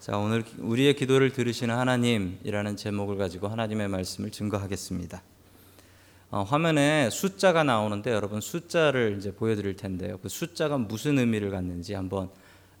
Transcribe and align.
자, 0.00 0.16
오늘 0.16 0.44
우리의 0.58 0.94
기도를 0.94 1.32
들으시는 1.32 1.74
하나님이라는 1.74 2.76
제목을 2.76 3.18
가지고 3.18 3.48
하나님의 3.48 3.88
말씀을 3.88 4.30
증거하겠습니다. 4.30 5.22
어, 6.30 6.42
화면에 6.44 7.10
숫자가 7.10 7.64
나오는데 7.64 8.12
여러분 8.12 8.40
숫자를 8.40 9.16
이제 9.18 9.34
보여드릴 9.34 9.74
텐데요. 9.74 10.18
그 10.18 10.28
숫자가 10.28 10.78
무슨 10.78 11.18
의미를 11.18 11.50
갖는지 11.50 11.94
한번 11.94 12.30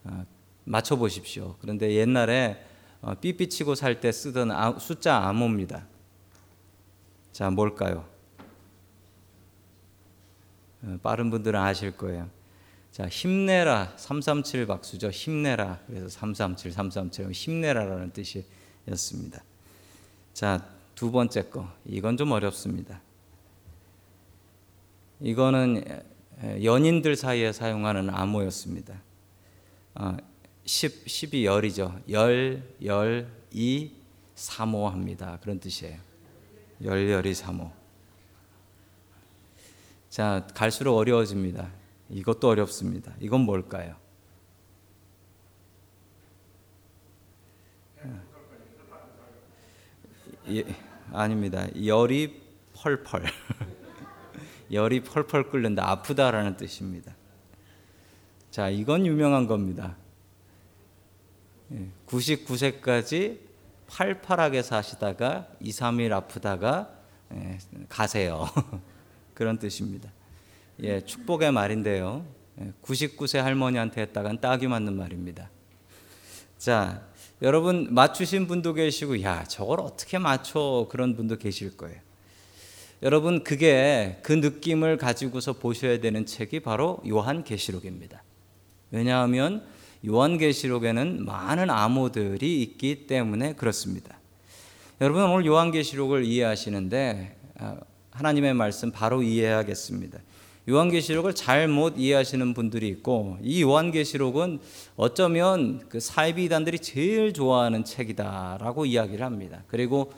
어, 0.04 0.24
맞춰 0.62 0.94
보십시오. 0.94 1.56
그런데 1.60 1.92
옛날에 1.94 2.64
어, 3.00 3.14
삐삐 3.14 3.48
치고 3.48 3.74
살 3.74 4.00
때 4.00 4.12
쓰던 4.12 4.52
아, 4.52 4.78
숫자 4.78 5.16
암호입니다. 5.16 5.86
자, 7.32 7.50
뭘까요? 7.50 8.04
어, 10.84 10.98
빠른 11.02 11.30
분들은 11.30 11.58
아실 11.58 11.96
거예요. 11.96 12.30
자, 12.92 13.06
힘내라. 13.08 13.92
337 13.96 14.66
박수죠. 14.66 15.10
힘내라. 15.10 15.80
그래서 15.86 16.08
337, 16.08 16.72
337 16.72 17.32
힘내라라는 17.32 18.12
뜻이었습니다. 18.12 19.42
자, 20.34 20.64
두 20.94 21.10
번째 21.10 21.42
거. 21.42 21.68
이건 21.84 22.16
좀 22.16 22.32
어렵습니다. 22.32 23.00
이거는 25.20 25.84
연인들 26.62 27.16
사이에 27.16 27.52
사용하는 27.52 28.10
암호였습니다. 28.10 29.00
어, 29.94 30.16
10, 30.64 31.06
10이 31.06 31.44
열이죠. 31.44 32.00
열, 32.10 32.62
열, 32.84 33.28
이, 33.52 33.90
사모 34.34 34.88
합니다. 34.88 35.38
그런 35.42 35.58
뜻이에요. 35.58 35.98
열, 36.84 37.10
열이 37.10 37.34
사모. 37.34 37.70
자, 40.08 40.46
갈수록 40.54 40.96
어려워집니다. 40.96 41.68
이것도 42.10 42.48
어렵습니다. 42.48 43.14
이건 43.20 43.42
뭘까요? 43.42 43.96
예, 50.50 50.64
아닙니다. 51.12 51.66
열이 51.84 52.40
펄펄. 52.74 53.24
열이 54.72 55.02
펄펄 55.02 55.50
끓는다. 55.50 55.90
아프다라는 55.90 56.56
뜻입니다. 56.56 57.14
자, 58.50 58.70
이건 58.70 59.06
유명한 59.06 59.46
겁니다. 59.46 59.96
99세까지 62.06 63.14
예, 63.14 63.38
팔팔하게 63.88 64.62
사시다가 64.62 65.48
2, 65.60 65.70
3일 65.70 66.12
아프다가 66.12 66.90
예, 67.32 67.58
가세요. 67.88 68.46
그런 69.34 69.58
뜻입니다. 69.58 70.10
예, 70.82 71.00
축복의 71.00 71.52
말인데요. 71.52 72.24
99세 72.82 73.38
예, 73.38 73.40
할머니한테 73.40 74.02
했다간 74.02 74.40
딱이 74.40 74.68
맞는 74.68 74.96
말입니다. 74.96 75.50
자, 76.56 77.02
여러분 77.42 77.92
맞추신 77.92 78.46
분도 78.46 78.74
계시고 78.74 79.22
야, 79.22 79.44
저걸 79.44 79.80
어떻게 79.80 80.18
맞춰 80.18 80.86
그런 80.90 81.16
분도 81.16 81.36
계실 81.36 81.76
거예요. 81.76 81.96
여러분 83.02 83.44
그게 83.44 84.18
그 84.22 84.32
느낌을 84.32 84.96
가지고서 84.96 85.52
보셔야 85.52 86.00
되는 86.00 86.26
책이 86.26 86.60
바로 86.60 87.00
요한계시록입니다. 87.06 88.22
왜냐하면 88.90 89.64
요한계시록에는 90.06 91.24
많은 91.24 91.70
암호들이 91.70 92.62
있기 92.62 93.06
때문에 93.06 93.54
그렇습니다. 93.54 94.18
여러분 95.00 95.22
오늘 95.24 95.46
요한계시록을 95.46 96.24
이해하시는데 96.24 97.36
아, 97.58 97.76
하나님의 98.10 98.54
말씀 98.54 98.90
바로 98.90 99.22
이해하겠습니다. 99.22 100.18
요한계시록을 100.68 101.34
잘못 101.34 101.94
이해하시는 101.96 102.52
분들이 102.52 102.88
있고 102.88 103.38
이 103.42 103.62
요한계시록은 103.62 104.58
어쩌면 104.96 105.80
그 105.88 105.98
사이비단들이 105.98 106.80
제일 106.80 107.32
좋아하는 107.32 107.84
책이다라고 107.84 108.84
이야기를 108.84 109.24
합니다. 109.24 109.62
그리고 109.68 110.12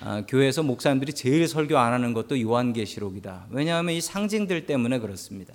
아, 0.00 0.24
교회에서 0.26 0.62
목사님들이 0.62 1.12
제일 1.12 1.46
설교 1.46 1.76
안 1.76 1.92
하는 1.92 2.14
것도 2.14 2.40
요한계시록이다. 2.40 3.48
왜냐하면 3.50 3.94
이 3.94 4.00
상징들 4.00 4.64
때문에 4.66 4.98
그렇습니다. 4.98 5.54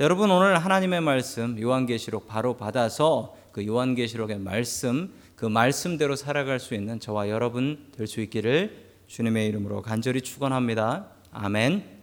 여러분 0.00 0.32
오늘 0.32 0.58
하나님의 0.58 1.00
말씀 1.00 1.60
요한계시록 1.60 2.26
바로 2.26 2.56
받아서 2.56 3.36
그 3.52 3.64
요한계시록의 3.64 4.40
말씀 4.40 5.12
그 5.36 5.46
말씀대로 5.46 6.16
살아갈 6.16 6.58
수 6.58 6.74
있는 6.74 6.98
저와 6.98 7.28
여러분 7.28 7.86
될 7.96 8.08
수 8.08 8.20
있기를 8.20 8.84
주님의 9.06 9.46
이름으로 9.46 9.82
간절히 9.82 10.20
축원합니다. 10.22 11.06
아멘. 11.30 11.93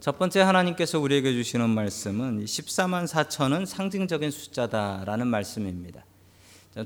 첫 0.00 0.18
번째 0.18 0.40
하나님께서 0.40 0.98
우리에게 0.98 1.32
주시는 1.32 1.68
말씀은 1.68 2.46
14만 2.46 3.06
4천은 3.06 3.66
상징적인 3.66 4.30
숫자다라는 4.30 5.26
말씀입니다. 5.26 6.06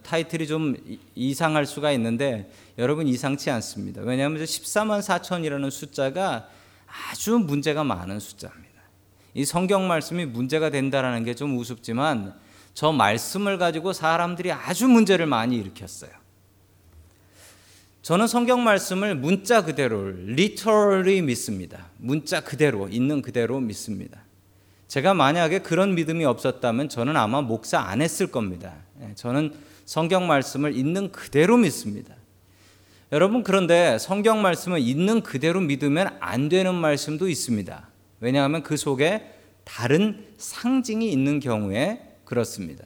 타이틀이 0.02 0.48
좀 0.48 0.75
이상할 1.14 1.64
수가 1.64 1.92
있는데 1.92 2.50
여러분 2.76 3.06
이상치 3.06 3.50
않습니다. 3.50 4.02
왜냐하면 4.02 4.42
14만 4.42 5.00
4천이라는 5.00 5.70
숫자가 5.70 6.48
아주 7.10 7.38
문제가 7.38 7.84
많은 7.84 8.19
숫자입니다. 8.19 8.64
이 9.34 9.44
성경 9.44 9.86
말씀이 9.86 10.26
문제가 10.26 10.70
된다라는 10.70 11.25
게 11.25 11.34
좀 11.34 11.56
우습지만 11.56 12.34
저 12.72 12.91
말씀을 12.91 13.58
가지고 13.58 13.92
사람들이 13.92 14.50
아주 14.50 14.88
문제를 14.88 15.26
많이 15.26 15.56
일으켰어요. 15.56 16.10
저는 18.04 18.26
성경 18.26 18.62
말씀을 18.62 19.15
문자 19.15 19.65
그대로 19.65 20.10
literally 20.10 21.22
믿습니다. 21.22 21.87
문자 21.97 22.42
그대로 22.42 22.87
있는 22.87 23.22
그대로 23.22 23.60
믿습니다. 23.60 24.20
제가 24.88 25.15
만약에 25.15 25.60
그런 25.60 25.94
믿음이 25.94 26.26
없었다면 26.26 26.91
저는 26.91 27.16
아마 27.16 27.41
목사 27.41 27.81
안 27.81 28.03
했을 28.03 28.26
겁니다. 28.26 28.75
예, 29.00 29.14
저는 29.14 29.54
성경 29.87 30.26
말씀을 30.26 30.76
있는 30.76 31.12
그대로 31.12 31.56
믿습니다. 31.56 32.14
여러분 33.10 33.43
그런데 33.43 33.97
성경 33.98 34.43
말씀을 34.43 34.81
있는 34.81 35.22
그대로 35.22 35.62
믿으면 35.62 36.14
안 36.20 36.50
되는 36.50 36.75
말씀도 36.75 37.31
있습니다. 37.31 37.88
왜냐하면 38.20 38.62
그 38.62 38.76
속에 38.76 39.32
다른 39.64 40.26
상징이 40.37 41.10
있는 41.10 41.41
경우에 41.41 42.03
그렇습니다. 42.26 42.84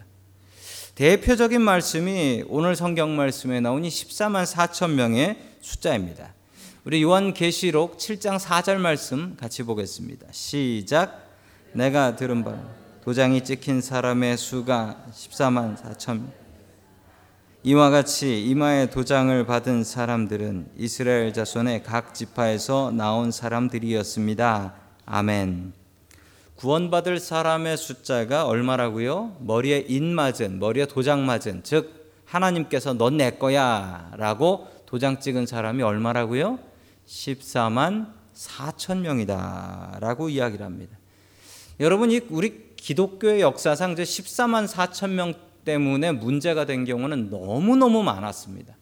대표적인 0.98 1.62
말씀이 1.62 2.42
오늘 2.48 2.74
성경 2.74 3.14
말씀에 3.14 3.60
나오니 3.60 3.88
14만 3.88 4.44
4천 4.44 4.94
명의 4.94 5.38
숫자입니다. 5.60 6.34
우리 6.82 7.04
요한 7.04 7.34
계시록 7.34 7.98
7장 7.98 8.36
4절 8.40 8.78
말씀 8.78 9.36
같이 9.36 9.62
보겠습니다. 9.62 10.26
시작. 10.32 11.36
내가 11.72 12.16
들은 12.16 12.42
바 12.42 12.58
도장이 13.04 13.44
찍힌 13.44 13.80
사람의 13.80 14.36
수가 14.36 15.04
14만 15.12 15.76
4천 15.76 16.32
이와 17.62 17.90
같이 17.90 18.44
이마에 18.46 18.90
도장을 18.90 19.46
받은 19.46 19.84
사람들은 19.84 20.70
이스라엘 20.78 21.32
자손의 21.32 21.84
각 21.84 22.12
지파에서 22.12 22.90
나온 22.90 23.30
사람들이었습니다. 23.30 24.74
아멘. 25.06 25.87
구원받을 26.58 27.20
사람의 27.20 27.76
숫자가 27.76 28.46
얼마라고요? 28.46 29.36
머리에 29.38 29.84
인 29.86 30.12
맞은, 30.12 30.58
머리에 30.58 30.86
도장 30.86 31.24
맞은, 31.24 31.62
즉 31.62 32.12
하나님께서 32.24 32.94
넌 32.94 33.16
내 33.16 33.30
거야라고 33.30 34.66
도장 34.84 35.20
찍은 35.20 35.46
사람이 35.46 35.84
얼마라고요? 35.84 36.58
14만 37.06 38.12
4천 38.34 38.98
명이다라고 38.98 40.30
이야기를 40.30 40.66
합니다. 40.66 40.98
여러분 41.78 42.10
이 42.10 42.20
우리 42.28 42.74
기독교의 42.74 43.40
역사상 43.40 43.92
이제 43.92 44.02
14만 44.02 44.66
4천 44.66 45.10
명 45.10 45.34
때문에 45.64 46.10
문제가 46.10 46.64
된 46.64 46.84
경우는 46.84 47.30
너무너무 47.30 48.02
많았습니다. 48.02 48.76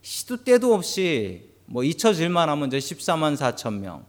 시도 0.00 0.44
때도 0.44 0.74
없이 0.74 1.50
뭐 1.66 1.82
잊혀질 1.82 2.28
만 2.28 2.48
하면 2.50 2.68
이제 2.68 2.78
14만 2.78 3.36
4천 3.36 3.80
명. 3.80 4.04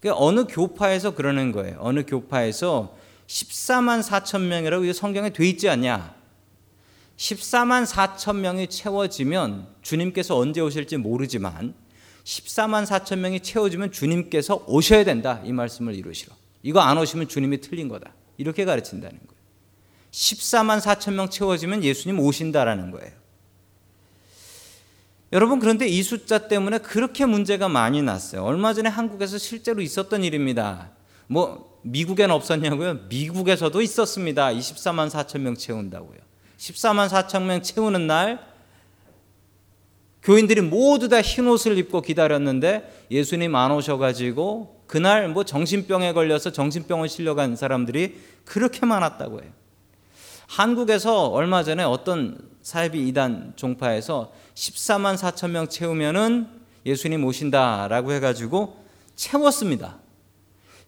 그러니까 0.00 0.24
어느 0.24 0.44
교파에서 0.44 1.14
그러는 1.14 1.52
거예요. 1.52 1.76
어느 1.80 2.04
교파에서 2.04 2.96
14만 3.26 4.02
4천 4.02 4.42
명이라고 4.42 4.92
성경에 4.92 5.30
돼 5.30 5.46
있지 5.48 5.68
않냐? 5.68 6.14
14만 7.16 7.86
4천 7.86 8.36
명이 8.36 8.68
채워지면 8.68 9.68
주님께서 9.82 10.36
언제 10.36 10.60
오실지 10.60 10.96
모르지만 10.96 11.74
14만 12.24 12.86
4천 12.86 13.18
명이 13.18 13.40
채워지면 13.40 13.92
주님께서 13.92 14.64
오셔야 14.66 15.04
된다. 15.04 15.40
이 15.44 15.52
말씀을 15.52 15.94
이루시러. 15.94 16.34
이거 16.62 16.80
안 16.80 16.96
오시면 16.98 17.28
주님이 17.28 17.60
틀린 17.60 17.88
거다. 17.88 18.14
이렇게 18.38 18.64
가르친다는 18.64 19.18
거예요. 19.18 19.40
14만 20.10 20.80
4천 20.80 21.12
명 21.12 21.28
채워지면 21.28 21.84
예수님 21.84 22.18
오신다라는 22.18 22.90
거예요. 22.90 23.19
여러분 25.32 25.60
그런데 25.60 25.86
이 25.86 26.02
숫자 26.02 26.48
때문에 26.48 26.78
그렇게 26.78 27.24
문제가 27.24 27.68
많이 27.68 28.02
났어요. 28.02 28.42
얼마 28.42 28.74
전에 28.74 28.88
한국에서 28.88 29.38
실제로 29.38 29.80
있었던 29.80 30.24
일입니다. 30.24 30.90
뭐 31.28 31.78
미국엔 31.82 32.30
없었냐고요? 32.30 33.06
미국에서도 33.08 33.80
있었습니다. 33.80 34.48
24만 34.48 35.08
4천 35.08 35.40
명 35.40 35.54
채운다고요. 35.54 36.18
14만 36.58 37.08
4천 37.08 37.42
명 37.44 37.62
채우는 37.62 38.06
날 38.06 38.50
교인들이 40.22 40.60
모두 40.60 41.08
다 41.08 41.22
흰 41.22 41.46
옷을 41.46 41.78
입고 41.78 42.02
기다렸는데 42.02 43.06
예수님 43.10 43.54
안 43.54 43.70
오셔가지고 43.70 44.82
그날 44.86 45.28
뭐 45.28 45.44
정신병에 45.44 46.12
걸려서 46.12 46.50
정신병원 46.50 47.08
실려간 47.08 47.56
사람들이 47.56 48.20
그렇게 48.44 48.84
많았다고 48.84 49.42
해요. 49.42 49.50
한국에서 50.48 51.28
얼마 51.28 51.62
전에 51.62 51.84
어떤 51.84 52.36
사이비 52.70 53.08
이단 53.08 53.54
종파에서 53.56 54.32
14만 54.54 55.16
4천 55.16 55.50
명 55.50 55.66
채우면은 55.66 56.46
예수님 56.86 57.24
오신다라고 57.24 58.12
해가지고 58.12 58.76
채웠습니다. 59.16 59.98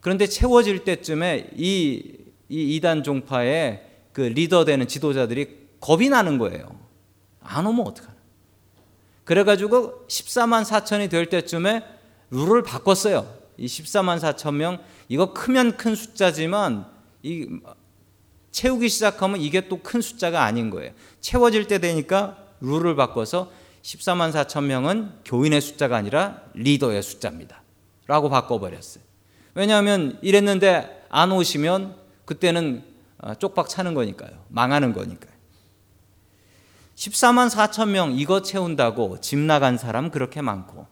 그런데 0.00 0.28
채워질 0.28 0.84
때쯤에 0.84 1.50
이, 1.56 2.18
이 2.48 2.76
이단 2.76 3.02
종파의 3.02 3.82
그 4.12 4.20
리더 4.20 4.64
되는 4.64 4.86
지도자들이 4.86 5.70
겁이 5.80 6.08
나는 6.08 6.38
거예요. 6.38 6.68
안 7.40 7.66
오면 7.66 7.84
어떡하나. 7.84 8.14
그래가지고 9.24 10.06
14만 10.06 10.64
4천이 10.64 11.10
될 11.10 11.26
때쯤에 11.26 11.82
룰을 12.30 12.62
바꿨어요. 12.62 13.28
이 13.56 13.66
14만 13.66 14.20
4천 14.20 14.54
명, 14.54 14.78
이거 15.08 15.32
크면 15.32 15.76
큰 15.76 15.96
숫자지만 15.96 16.86
이 17.24 17.48
채우기 18.52 18.88
시작하면 18.88 19.40
이게 19.40 19.68
또 19.68 19.82
큰 19.82 20.00
숫자가 20.00 20.44
아닌 20.44 20.70
거예요. 20.70 20.92
채워질 21.20 21.66
때 21.66 21.78
되니까 21.78 22.36
룰을 22.60 22.94
바꿔서 22.94 23.50
14만 23.82 24.32
4천 24.32 24.64
명은 24.64 25.10
교인의 25.24 25.60
숫자가 25.60 25.96
아니라 25.96 26.42
리더의 26.54 27.02
숫자입니다. 27.02 27.62
라고 28.06 28.28
바꿔버렸어요. 28.28 29.02
왜냐하면 29.54 30.18
이랬는데 30.22 31.06
안 31.08 31.32
오시면 31.32 31.96
그때는 32.24 32.84
어, 33.18 33.34
쪽박 33.34 33.68
차는 33.68 33.94
거니까요. 33.94 34.30
망하는 34.48 34.92
거니까요. 34.92 35.32
14만 36.94 37.50
4천 37.50 37.88
명 37.88 38.12
이거 38.12 38.42
채운다고 38.42 39.20
집 39.20 39.38
나간 39.38 39.78
사람 39.78 40.10
그렇게 40.10 40.40
많고 40.42 40.86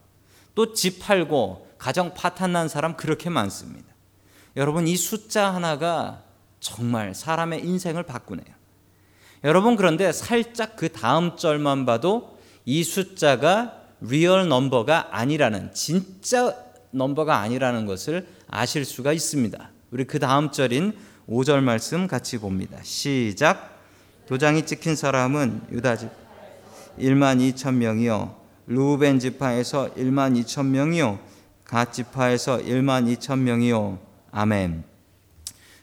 또 0.55 0.73
집 0.75 1.01
팔고 1.01 1.69
가정 1.79 2.13
파탄 2.15 2.53
난 2.53 2.69
사람 2.69 2.97
그렇게 2.97 3.31
많습니다. 3.31 3.87
여러분 4.57 4.89
이 4.89 4.97
숫자 4.97 5.55
하나가 5.55 6.23
정말 6.61 7.15
사람의 7.15 7.65
인생을 7.65 8.03
바꾸네요. 8.05 8.47
여러분 9.43 9.77
그런데 9.77 10.13
살짝 10.13 10.77
그 10.77 10.91
다음 10.91 11.37
절만 11.37 11.87
봐도 11.87 12.39
이 12.67 12.85
숫자가 12.85 13.75
real 14.03 14.49
number가 14.49 15.17
아니라는 15.17 15.73
진짜 15.73 16.55
넘버가 16.91 17.39
아니라는 17.39 17.87
것을 17.87 18.27
아실 18.49 18.85
수가 18.85 19.13
있습니다. 19.13 19.71
우리 19.91 20.05
그 20.05 20.19
다음 20.19 20.51
절인 20.51 20.97
5절 21.29 21.63
말씀 21.63 22.07
같이 22.07 22.39
봅니다. 22.39 22.79
시작. 22.83 23.79
도장이 24.27 24.67
찍힌 24.67 24.95
사람은 24.95 25.63
유다 25.73 25.97
집 25.97 26.11
1만 26.99 27.39
2천 27.55 27.75
명이요. 27.75 28.37
루벤 28.67 29.19
지파에서 29.19 29.95
1만 29.95 30.41
2천 30.41 30.67
명이요. 30.67 31.19
갓 31.65 31.93
지파에서 31.93 32.59
1만 32.59 33.17
2천 33.17 33.39
명이요. 33.39 33.99
아멘. 34.33 34.90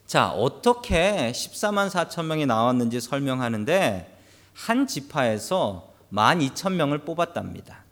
자, 0.08 0.30
어떻게 0.32 1.34
14만 1.34 1.90
4천 1.90 2.26
명이 2.26 2.46
나왔는지 2.46 3.02
설명하는데 3.02 4.18
한 4.54 4.88
지파에서 4.88 5.94
1만 6.14 6.50
2천 6.50 6.74
명을 6.76 7.00
뽑았답니다. 7.00 7.84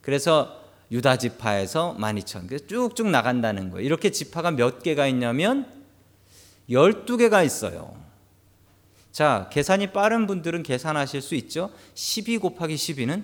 그래서 0.00 0.60
유다 0.90 1.18
지파에서 1.18 1.94
12,000. 1.98 2.66
쭉쭉 2.66 3.06
나간다는 3.06 3.70
거예요. 3.70 3.86
이렇게 3.86 4.10
지파가 4.10 4.50
몇 4.50 4.82
개가 4.82 5.06
있냐면 5.06 5.70
12개가 6.68 7.46
있어요. 7.46 7.94
자, 9.12 9.48
계산이 9.52 9.92
빠른 9.92 10.26
분들은 10.26 10.64
계산하실 10.64 11.22
수 11.22 11.36
있죠? 11.36 11.70
12 11.94 12.38
곱하기 12.38 12.74
12는 12.74 13.22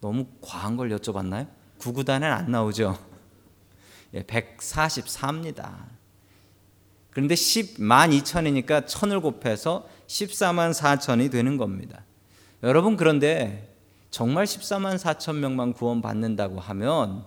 너무 0.00 0.26
과한 0.40 0.76
걸 0.76 0.90
여쭤봤나요? 0.90 1.46
구구단엔 1.78 2.30
안 2.30 2.50
나오죠? 2.50 2.98
예, 4.14 4.22
144입니다. 4.22 5.96
그런데 7.16 7.34
10만 7.34 8.12
2천이니까 8.20 8.84
1000을 8.84 9.22
곱해서 9.22 9.88
14만 10.06 10.74
4천이 10.74 11.30
되는 11.30 11.56
겁니다. 11.56 12.04
여러분 12.62 12.98
그런데 12.98 13.74
정말 14.10 14.44
14만 14.44 14.98
4천 14.98 15.36
명만 15.36 15.72
구원받는다고 15.72 16.60
하면 16.60 17.24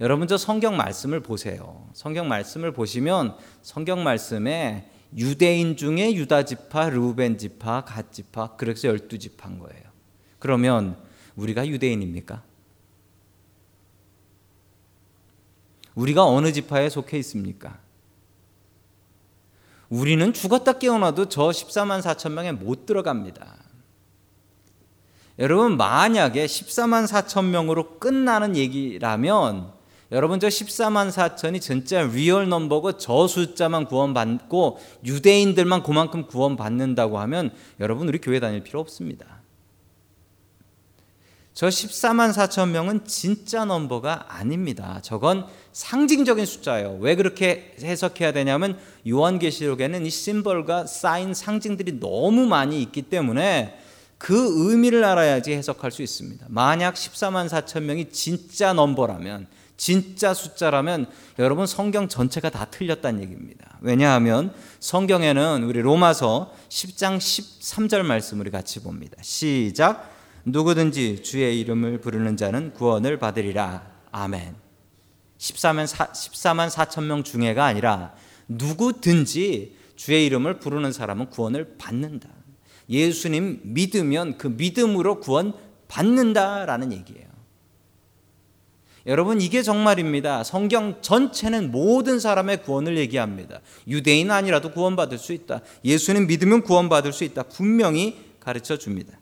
여러분 0.00 0.26
저 0.26 0.36
성경 0.36 0.76
말씀을 0.76 1.20
보세요. 1.20 1.88
성경 1.92 2.26
말씀을 2.26 2.72
보시면 2.72 3.36
성경 3.62 4.02
말씀에 4.02 4.90
유대인 5.16 5.76
중에 5.76 6.14
유다 6.14 6.44
지파, 6.44 6.90
르우벤 6.90 7.38
지파, 7.38 7.84
갓 7.84 8.12
지파 8.12 8.56
그래서 8.56 8.88
열두 8.88 9.20
지파인 9.20 9.60
거예요. 9.60 9.84
그러면 10.40 10.96
우리가 11.36 11.64
유대인입니까? 11.68 12.42
우리가 15.94 16.26
어느 16.26 16.50
지파에 16.50 16.88
속해 16.88 17.16
있습니까? 17.18 17.78
우리는 19.90 20.32
죽었다 20.32 20.74
깨어나도 20.74 21.26
저 21.26 21.48
14만 21.48 22.02
4천 22.02 22.32
명에 22.32 22.52
못 22.52 22.86
들어갑니다. 22.86 23.56
여러분 25.38 25.76
만약에 25.76 26.46
14만 26.46 27.06
4천 27.06 27.46
명으로 27.46 27.98
끝나는 27.98 28.56
얘기라면 28.56 29.72
여러분 30.10 30.40
저 30.40 30.48
14만 30.48 31.10
4천이 31.10 31.60
진짜 31.60 32.02
real 32.02 32.48
number고 32.48 32.96
저 32.96 33.28
숫자만 33.28 33.84
구원받고 33.86 34.78
유대인들만 35.04 35.82
그만큼 35.82 36.26
구원받는다고 36.26 37.18
하면 37.20 37.52
여러분 37.78 38.08
우리 38.08 38.18
교회 38.18 38.40
다닐 38.40 38.62
필요 38.62 38.80
없습니다. 38.80 39.37
저 41.58 41.66
14만 41.66 42.32
4천 42.32 42.68
명은 42.68 43.04
진짜 43.04 43.64
넘버가 43.64 44.26
아닙니다. 44.28 45.00
저건 45.02 45.44
상징적인 45.72 46.46
숫자예요. 46.46 46.98
왜 47.00 47.16
그렇게 47.16 47.74
해석해야 47.82 48.30
되냐면 48.30 48.78
요한계시록에는 49.08 50.06
이 50.06 50.08
심벌과 50.08 50.86
사인 50.86 51.34
상징들이 51.34 51.98
너무 51.98 52.46
많이 52.46 52.80
있기 52.82 53.02
때문에 53.02 53.76
그 54.18 54.70
의미를 54.70 55.02
알아야지 55.02 55.50
해석할 55.50 55.90
수 55.90 56.00
있습니다. 56.02 56.46
만약 56.48 56.94
14만 56.94 57.48
4천 57.48 57.82
명이 57.82 58.12
진짜 58.12 58.72
넘버라면 58.72 59.48
진짜 59.76 60.34
숫자라면 60.34 61.06
여러분 61.40 61.66
성경 61.66 62.06
전체가 62.06 62.50
다 62.50 62.66
틀렸다는 62.66 63.20
얘기입니다. 63.24 63.78
왜냐하면 63.80 64.54
성경에는 64.78 65.64
우리 65.64 65.82
로마서 65.82 66.54
10장 66.68 67.18
13절 67.18 68.02
말씀 68.02 68.38
우리 68.38 68.52
같이 68.52 68.78
봅니다. 68.80 69.16
시작 69.22 70.17
누구든지 70.50 71.22
주의 71.22 71.60
이름을 71.60 72.00
부르는 72.00 72.36
자는 72.36 72.72
구원을 72.72 73.18
받으리라. 73.18 73.86
아멘. 74.10 74.54
14만 75.38 75.84
14만 75.84 76.70
4천 76.70 77.04
명 77.04 77.22
중에가 77.22 77.64
아니라 77.64 78.14
누구든지 78.48 79.76
주의 79.96 80.26
이름을 80.26 80.58
부르는 80.58 80.92
사람은 80.92 81.30
구원을 81.30 81.76
받는다. 81.78 82.28
예수님 82.88 83.60
믿으면 83.62 84.38
그 84.38 84.46
믿음으로 84.48 85.20
구원 85.20 85.52
받는다라는 85.88 86.92
얘기예요. 86.92 87.28
여러분 89.06 89.40
이게 89.40 89.62
정말입니다. 89.62 90.44
성경 90.44 91.00
전체는 91.00 91.70
모든 91.70 92.20
사람의 92.20 92.62
구원을 92.62 92.98
얘기합니다. 92.98 93.60
유대인 93.86 94.30
아니라도 94.30 94.72
구원받을 94.72 95.18
수 95.18 95.32
있다. 95.32 95.60
예수님 95.84 96.26
믿으면 96.26 96.62
구원받을 96.62 97.12
수 97.12 97.24
있다. 97.24 97.44
분명히 97.44 98.18
가르쳐 98.40 98.76
줍니다. 98.76 99.18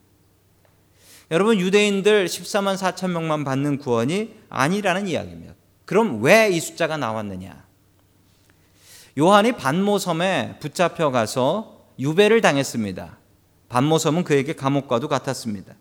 여러분 1.31 1.59
유대인들 1.59 2.27
14만 2.27 2.77
4천 2.77 3.11
명만 3.11 3.43
받는 3.45 3.79
구원이 3.79 4.35
아니라는 4.49 5.09
이야기입니다. 5.09 5.55
그럼 5.85 6.23
왜 6.23 6.51
이 6.51 6.61
숫자가 6.61 6.97
나왔느냐? 6.97 7.65
요한이 9.19 9.53
반모섬에 9.53 10.59
붙잡혀 10.61 11.11
가서 11.11 11.87
유배를 11.99 12.41
당했습니다. 12.41 13.19
반모섬은 13.69 14.25
그에게 14.25 14.53
감옥과도 14.53 15.09
같았습니다. 15.09 15.75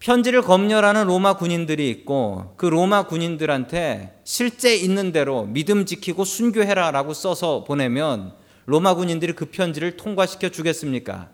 편지를 0.00 0.42
검열하는 0.42 1.06
로마 1.06 1.36
군인들이 1.36 1.90
있고 1.90 2.54
그 2.56 2.66
로마 2.66 3.06
군인들한테 3.06 4.20
실제 4.24 4.74
있는 4.74 5.12
대로 5.12 5.44
믿음 5.44 5.86
지키고 5.86 6.24
순교해라라고 6.24 7.14
써서 7.14 7.64
보내면 7.64 8.32
로마 8.66 8.94
군인들이 8.94 9.34
그 9.34 9.46
편지를 9.46 9.96
통과시켜 9.96 10.48
주겠습니까? 10.50 11.30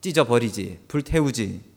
찢어 0.00 0.24
버리지, 0.24 0.80
불태우지. 0.88 1.67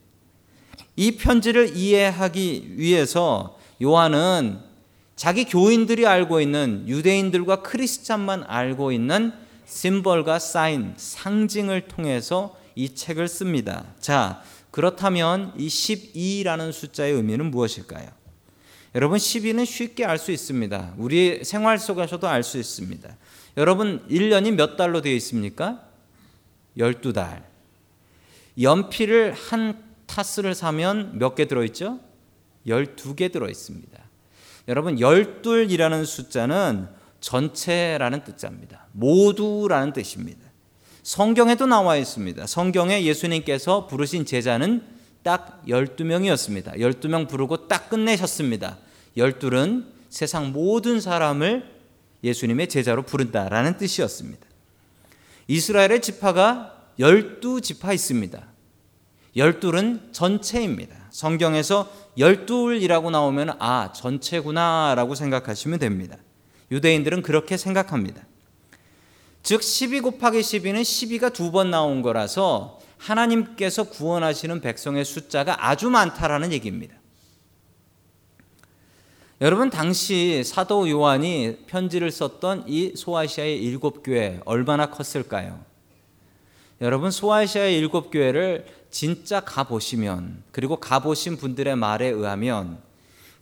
이 0.96 1.18
편지를 1.18 1.76
이해하기 1.76 2.74
위해서 2.78 3.58
요한은 3.82 4.60
자기 5.16 5.46
교인들이 5.46 6.06
알고 6.08 6.42
있는 6.42 6.88
유대인들과 6.88 7.62
크리스찬만 7.62 8.44
알고 8.48 8.92
있는 8.92 9.34
심벌과 9.66 10.40
사인, 10.40 10.94
상징을 10.98 11.88
통해서 11.88 12.58
이 12.76 12.94
책을 12.94 13.28
씁니다. 13.28 13.86
자, 14.00 14.42
그렇다면 14.72 15.54
이 15.58 15.68
12라는 15.68 16.72
숫자의 16.72 17.14
의미는 17.14 17.52
무엇일까요? 17.52 18.08
여러분 18.96 19.18
12는 19.18 19.66
쉽게 19.66 20.04
알 20.06 20.18
수 20.18 20.32
있습니다. 20.32 20.96
우리 20.98 21.44
생활 21.44 21.80
속에서도 21.80 22.28
알 22.28 22.44
수 22.44 22.58
있습니다. 22.58 23.16
여러분 23.58 24.06
1년이 24.10 24.52
몇 24.52 24.76
달로 24.76 25.02
되어 25.02 25.14
있습니까? 25.14 25.82
12달. 26.78 27.44
연필을 28.62 29.34
한 29.34 29.91
타스를 30.12 30.56
사면 30.56 31.18
몇 31.18 31.36
개 31.36 31.46
들어 31.46 31.64
있죠? 31.66 32.00
12개 32.68 33.32
들어 33.32 33.50
있습니다. 33.50 33.98
여러분 34.68 34.98
12이라는 34.98 36.06
숫자는 36.06 36.88
전체라는 37.22 38.24
뜻자입니다. 38.26 38.88
모두라는 38.92 39.94
뜻입니다. 39.94 40.42
성경에도 41.02 41.66
나와 41.66 41.96
있습니다. 41.96 42.46
성경에 42.46 43.04
예수님께서 43.04 43.88
부르신 43.88 44.26
제자는 44.26 44.84
딱 45.24 45.64
12명이었습니다. 45.68 46.78
12명 46.78 47.28
부르고 47.28 47.68
딱 47.68 47.90
끝내셨습니다. 47.90 48.78
12는 49.18 49.86
세상 50.10 50.52
모든 50.52 51.00
사람을 51.00 51.72
예수님의 52.24 52.68
제자로 52.68 53.04
부른다라는 53.04 53.78
뜻이었습니다. 53.78 54.46
이스라엘의 55.48 56.02
지파가 56.02 56.90
12지파 57.00 57.94
있습니다. 57.94 58.51
12는 59.36 60.14
전체입니다. 60.14 60.96
성경에서 61.10 61.90
12이라고 62.18 63.12
나오면 63.12 63.58
아, 63.60 63.92
전체구나라고 63.94 65.16
생각하시면 65.16 65.80
됩니다. 65.80 66.18
유대인들은 66.72 67.22
그렇게 67.22 67.58
생각합니다. 67.58 68.24
즉 69.44 69.64
12 69.64 70.02
곱하기 70.02 70.40
12는 70.40 70.82
12가 70.82 71.34
두 71.34 71.52
번 71.52 71.72
나온 71.72 72.02
거라서 72.02 72.80
하나님께서 72.98 73.86
구원하시는 73.86 74.62
백성의 74.62 75.04
숫자가 75.06 75.68
아주 75.68 75.90
많다라는 75.90 76.52
얘기입니다. 76.54 76.96
여러분 79.42 79.72
당시 79.72 80.44
사도 80.46 80.88
요한이 80.88 81.64
편지를 81.66 82.12
썼던 82.12 82.66
이 82.68 82.94
소아시아의 82.96 83.60
일곱 83.60 84.04
교회 84.04 84.40
얼마나 84.46 84.92
컸을까요? 84.92 85.60
여러분 86.80 87.10
소아시아의 87.10 87.76
일곱 87.76 88.12
교회를 88.12 88.68
진짜 88.92 89.40
가 89.40 89.64
보시면 89.64 90.44
그리고 90.52 90.76
가 90.76 91.00
보신 91.00 91.38
분들의 91.38 91.76
말에 91.78 92.08
의하면 92.08 92.80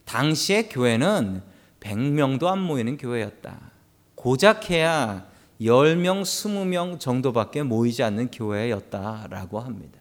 당시의 0.05 0.69
교회는 0.69 1.41
100명도 1.79 2.45
안 2.45 2.59
모이는 2.59 2.97
교회였다. 2.97 3.71
고작 4.15 4.69
해야 4.69 5.27
10명, 5.61 6.21
20명 6.21 6.99
정도밖에 6.99 7.63
모이지 7.63 8.03
않는 8.03 8.31
교회였다라고 8.31 9.59
합니다. 9.59 9.99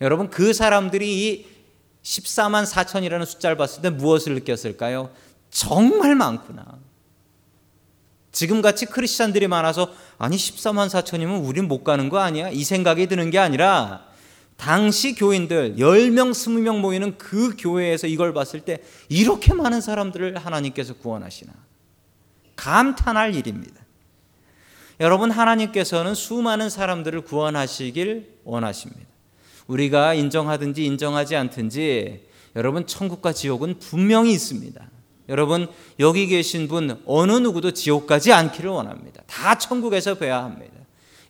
여러분 0.00 0.30
그 0.30 0.52
사람들이 0.52 1.28
이 1.28 1.46
14만 2.02 2.66
4천이라는 2.66 3.24
숫자를 3.24 3.56
봤을 3.56 3.82
때 3.82 3.90
무엇을 3.90 4.34
느꼈을까요? 4.34 5.10
정말 5.50 6.14
많구나. 6.14 6.78
지금같이 8.32 8.86
크리스찬들이 8.86 9.46
많아서 9.46 9.92
아니 10.18 10.36
14만 10.36 10.88
4천이면 10.88 11.46
우린 11.46 11.68
못 11.68 11.84
가는 11.84 12.08
거 12.08 12.18
아니야? 12.18 12.48
이 12.48 12.64
생각이 12.64 13.06
드는 13.06 13.30
게 13.30 13.38
아니라 13.38 14.11
당시 14.56 15.14
교인들 15.14 15.76
10명, 15.76 16.30
20명 16.30 16.78
모이는 16.78 17.18
그 17.18 17.56
교회에서 17.58 18.06
이걸 18.06 18.32
봤을 18.32 18.60
때 18.60 18.78
이렇게 19.08 19.54
많은 19.54 19.80
사람들을 19.80 20.36
하나님께서 20.36 20.94
구원하시나. 20.94 21.52
감탄할 22.56 23.34
일입니다. 23.34 23.82
여러분 25.00 25.30
하나님께서는 25.30 26.14
수많은 26.14 26.70
사람들을 26.70 27.22
구원하시길 27.22 28.38
원하십니다. 28.44 29.10
우리가 29.66 30.14
인정하든지 30.14 30.84
인정하지 30.84 31.34
않든지 31.36 32.28
여러분 32.54 32.86
천국과 32.86 33.32
지옥은 33.32 33.78
분명히 33.78 34.32
있습니다. 34.32 34.90
여러분 35.28 35.68
여기 35.98 36.26
계신 36.26 36.68
분 36.68 37.00
어느 37.06 37.32
누구도 37.32 37.72
지옥 37.72 38.06
가지 38.06 38.32
않기를 38.32 38.70
원합니다. 38.70 39.22
다 39.26 39.56
천국에서 39.56 40.14
뵈야 40.16 40.44
합니다. 40.44 40.74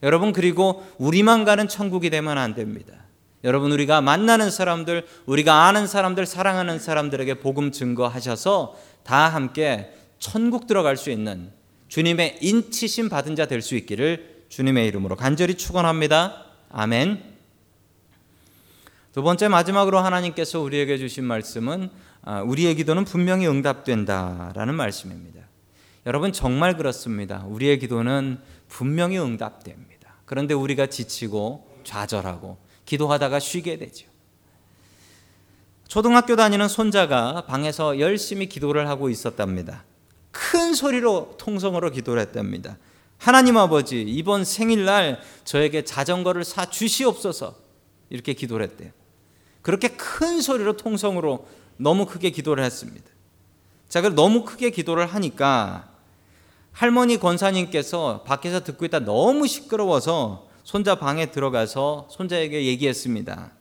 여러분 0.03 0.33
그리고 0.33 0.85
우리만 0.99 1.45
가는 1.45 1.69
천국이 1.69 2.11
되면 2.11 2.37
안 2.37 2.55
됩니다. 2.55 3.02
여러분 3.45 3.73
우리가 3.73 4.01
만나는 4.01 4.51
사람들, 4.51 5.07
우리가 5.27 5.67
아는 5.67 5.87
사람들, 5.87 6.27
사랑하는 6.27 6.79
사람들에게 6.79 7.35
복음 7.41 7.73
증거하셔서 7.73 8.77
다 9.03 9.29
함께 9.29 9.93
천국 10.19 10.67
들어갈 10.67 10.97
수 10.97 11.11
있는 11.11 11.51
주님의 11.89 12.39
인치심 12.41 13.09
받은 13.09 13.35
자 13.37 13.47
될 13.47 13.61
수 13.61 13.75
있기를 13.77 14.45
주님의 14.49 14.87
이름으로 14.89 15.17
간절히 15.17 15.55
축원합니다. 15.55 16.45
아멘. 16.71 17.23
두 19.13 19.23
번째 19.23 19.49
마지막으로 19.49 19.99
하나님께서 19.99 20.61
우리에게 20.61 20.97
주신 20.99 21.25
말씀은 21.25 21.91
아, 22.25 22.41
우리의 22.43 22.77
기도는 22.77 23.05
분명히 23.05 23.47
응답된다라는 23.49 24.75
말씀입니다. 24.75 25.41
여러분 26.07 26.33
정말 26.33 26.77
그렇습니다. 26.77 27.45
우리의 27.47 27.79
기도는 27.79 28.39
분명히 28.69 29.19
응답됩니다. 29.19 30.15
그런데 30.25 30.55
우리가 30.55 30.87
지치고 30.87 31.69
좌절하고 31.85 32.57
기도하다가 32.93 33.41
쉬게 33.41 33.79
되죠. 33.79 34.07
초등학교 35.89 36.37
다니는 36.37 36.69
손자가 36.69 37.47
방에서 37.47 37.99
열심히 37.99 38.49
기도를 38.49 38.87
하고 38.89 39.09
있었답니다. 39.09 39.85
큰 40.31 40.75
소리로 40.75 41.37
통성으로 41.39 41.91
기도를 41.91 42.21
했답니다. 42.21 42.77
하나님 43.17 43.57
아버지, 43.57 44.03
이번 44.03 44.45
생일날 44.45 45.21
저에게 45.45 45.85
자전거를 45.85 46.45
사 46.45 46.67
주시옵소서. 46.67 47.55
이렇게 48.11 48.35
기도를 48.35 48.67
했대요. 48.67 48.91
그렇게 49.63 49.89
큰 49.89 50.43
소리로 50.43 50.77
통성으로 50.77 51.47
너무 51.79 52.05
크게 52.05 52.29
기도를 52.29 52.63
했습니다. 52.63 53.07
자, 53.89 54.03
그 54.03 54.09
너무 54.09 54.45
크게 54.45 54.69
기도를 54.69 55.07
하니까 55.07 55.89
할머니 56.73 57.17
권사님께서 57.17 58.25
밖에서 58.27 58.63
듣고 58.65 58.85
있다 58.85 59.01
너무 59.01 59.47
시끄러워서 59.47 60.52
손자 60.65 60.95
방에 60.95 61.27
들어가서 61.31 62.09
손자에게 62.11 62.67
얘기했습니다. 62.67 63.53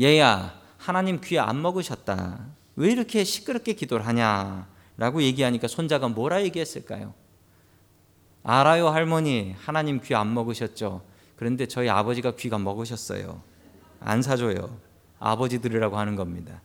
얘야, 0.00 0.60
하나님 0.78 1.20
귀안 1.20 1.60
먹으셨다. 1.62 2.46
왜 2.76 2.90
이렇게 2.90 3.24
시끄럽게 3.24 3.74
기도를 3.74 4.06
하냐? 4.06 4.66
라고 4.96 5.22
얘기하니까 5.22 5.68
손자가 5.68 6.08
뭐라 6.08 6.42
얘기했을까요? 6.44 7.14
알아요, 8.42 8.88
할머니. 8.88 9.54
하나님 9.58 10.00
귀 10.00 10.14
안 10.14 10.32
먹으셨죠? 10.34 11.02
그런데 11.36 11.66
저희 11.66 11.88
아버지가 11.88 12.32
귀가 12.36 12.58
먹으셨어요. 12.58 13.42
안 14.00 14.22
사줘요. 14.22 14.78
아버지들이라고 15.18 15.98
하는 15.98 16.16
겁니다. 16.16 16.60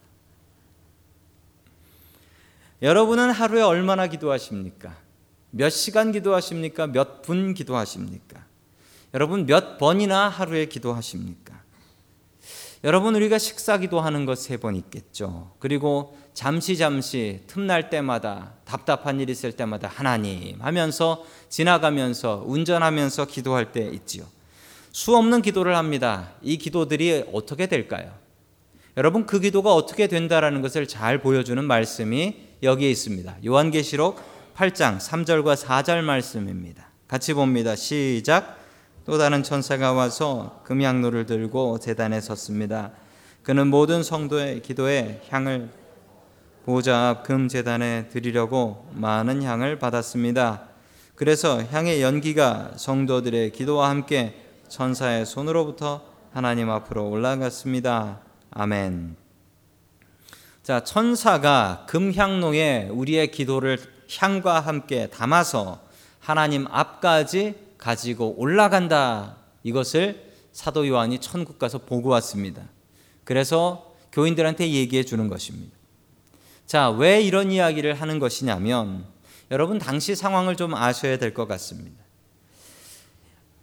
여러분은 2.82 3.32
하루에 3.32 3.62
얼마나 3.62 4.08
기도하십니까? 4.08 4.96
몇 5.52 5.70
시간 5.70 6.12
기도하십니까? 6.12 6.88
몇 6.88 7.22
분 7.22 7.54
기도하십니까? 7.54 8.46
여러분 9.14 9.46
몇 9.46 9.78
번이나 9.78 10.30
하루에 10.30 10.66
기도하십니까? 10.66 11.60
여러분 12.84 13.16
우리가 13.16 13.38
식사 13.38 13.78
기도하는 13.78 14.26
것 14.26 14.38
세 14.38 14.58
번 14.58 14.76
있겠죠. 14.76 15.52
그리고 15.60 16.18
잠시 16.34 16.78
잠시 16.78 17.42
틈날 17.48 17.90
때마다 17.90 18.54
답답한 18.64 19.20
일 19.20 19.30
있을 19.30 19.52
때마다 19.52 19.90
하나님 19.94 20.62
하면서 20.62 21.26
지나가면서 21.50 22.44
운전하면서 22.46 23.26
기도할 23.26 23.72
때 23.74 23.90
있지요. 23.94 24.26
수 24.92 25.16
없는 25.18 25.42
기도를 25.42 25.76
합니다. 25.76 26.32
이 26.42 26.58
기도들이 26.58 27.26
어떻게 27.34 27.68
될까요? 27.68 28.14
여러분 28.96 29.26
그 29.26 29.40
기도가 29.40 29.74
어떻게 29.74 30.08
된다라는 30.08 30.62
것을 30.62 30.88
잘 30.88 31.20
보여주는 31.22 31.62
말씀이 31.64 32.38
여기에 32.64 32.90
있습니다. 32.92 33.38
요한계시록 33.46 34.20
8장 34.56 35.00
3절과 35.00 35.56
4절 35.56 36.02
말씀입니다. 36.02 36.90
같이 37.08 37.34
봅니다. 37.34 37.76
시작. 37.76 38.59
또 39.10 39.18
다른 39.18 39.42
천사가 39.42 39.94
와서 39.94 40.62
금향로를 40.66 41.26
들고 41.26 41.80
제단에 41.80 42.22
섰습니다. 42.22 42.92
그는 43.42 43.66
모든 43.66 44.04
성도의 44.04 44.62
기도에 44.62 45.24
향을 45.30 45.72
보좌 46.64 47.10
앞 47.10 47.24
금제단에 47.24 48.10
드리려고 48.10 48.88
많은 48.94 49.42
향을 49.42 49.80
받았습니다. 49.80 50.62
그래서 51.16 51.64
향의 51.64 52.04
연기가 52.04 52.74
성도들의 52.76 53.52
기도와 53.54 53.90
함께 53.90 54.40
천사의 54.68 55.26
손으로부터 55.26 56.04
하나님 56.32 56.70
앞으로 56.70 57.10
올라갔습니다. 57.10 58.20
아멘. 58.52 59.16
자, 60.62 60.84
천사가 60.84 61.88
금향로에 61.90 62.90
우리의 62.92 63.32
기도를 63.32 63.80
향과 64.20 64.60
함께 64.60 65.08
담아서 65.08 65.80
하나님 66.20 66.68
앞까지 66.70 67.69
가지고 67.80 68.36
올라간다. 68.38 69.38
이것을 69.64 70.32
사도 70.52 70.88
요한이 70.88 71.20
천국 71.20 71.58
가서 71.58 71.80
보고 71.80 72.10
왔습니다. 72.10 72.62
그래서 73.24 73.96
교인들한테 74.12 74.70
얘기해 74.72 75.04
주는 75.04 75.28
것입니다. 75.28 75.76
자, 76.68 76.92
왜 76.92 77.22
이런 77.22 77.52
이야기를 77.52 77.96
하는 77.96 78.20
것이냐면 78.20 79.06
여러분 79.50 79.80
당시 79.80 80.16
상황을 80.16 80.56
좀 80.56 80.76
아셔야 80.76 81.18
될 81.18 81.34
것 81.34 81.48
같습니다. 81.48 82.04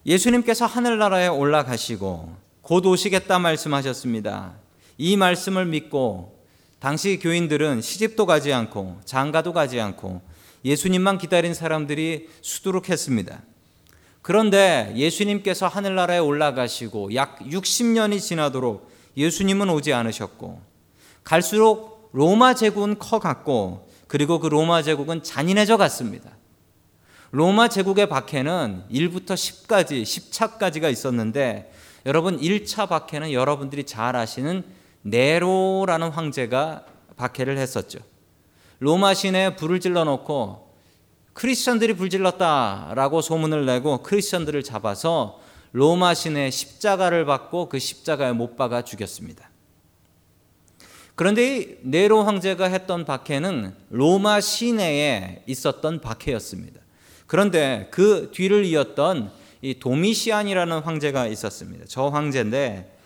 예수님께서 0.05 0.67
하늘나라에 0.67 1.29
올라가시고 1.29 2.37
곧 2.63 2.87
오시겠다 2.87 3.39
말씀하셨습니다. 3.39 4.55
이 4.99 5.17
말씀을 5.17 5.67
믿고 5.67 6.45
당시 6.79 7.19
교인들은 7.19 7.83
시집도 7.83 8.27
가지 8.27 8.53
않고 8.53 9.01
장가도 9.05 9.53
가지 9.53 9.81
않고 9.81 10.23
예수님만 10.65 11.19
기다린 11.19 11.55
사람들이 11.55 12.29
수두룩했습니다. 12.41 13.41
그런데 14.27 14.93
예수님께서 14.97 15.69
하늘나라에 15.69 16.19
올라가시고 16.19 17.15
약 17.15 17.39
60년이 17.39 18.21
지나도록 18.21 18.91
예수님은 19.17 19.71
오지 19.71 19.93
않으셨고 19.93 20.61
갈수록 21.23 22.11
로마 22.13 22.55
제국은 22.55 22.99
커갔고 22.99 23.89
그리고 24.09 24.41
그 24.41 24.49
로마 24.49 24.83
제국은 24.83 25.23
잔인해져 25.23 25.77
갔습니다. 25.77 26.33
로마 27.31 27.69
제국의 27.69 28.09
박해는 28.09 28.87
1부터 28.91 29.35
10까지, 29.35 30.03
10차까지가 30.03 30.91
있었는데 30.91 31.73
여러분 32.05 32.37
1차 32.41 32.89
박해는 32.89 33.31
여러분들이 33.33 33.85
잘 33.85 34.17
아시는 34.17 34.65
네로라는 35.03 36.09
황제가 36.09 36.85
박해를 37.15 37.59
했었죠. 37.59 38.01
로마 38.81 39.15
시내에 39.15 39.55
불을 39.55 39.79
질러 39.79 40.03
놓고 40.03 40.66
크리스천들이 41.37 41.93
불질렀다라고 41.97 43.21
소문을 43.21 43.67
내고 43.67 44.03
크리스천들을 44.03 44.63
잡아서 44.63 45.39
로마 45.73 46.15
시내 46.15 46.51
십자가를 46.51 47.27
받고 47.27 47.69
그 47.69 47.79
십자가에 47.79 48.33
못 48.33 48.57
박아 48.57 48.83
죽였습니다. 48.83 49.51
그런데 51.15 51.59
이 51.59 51.77
네로 51.83 52.25
황제가 52.25 52.67
했던 52.67 53.05
박해는 53.05 53.75
로마 53.91 54.41
시내에 54.41 55.43
있었던 55.47 56.01
박해였습니다. 56.01 56.81
그런데 57.27 57.89
그 57.91 58.31
뒤를 58.33 58.65
이었던 58.65 59.31
이 59.61 59.79
도미시안이라는 59.79 60.81
황제가 60.81 61.27
있었습니다. 61.27 61.85
저 61.87 62.09
황제인데 62.09 62.97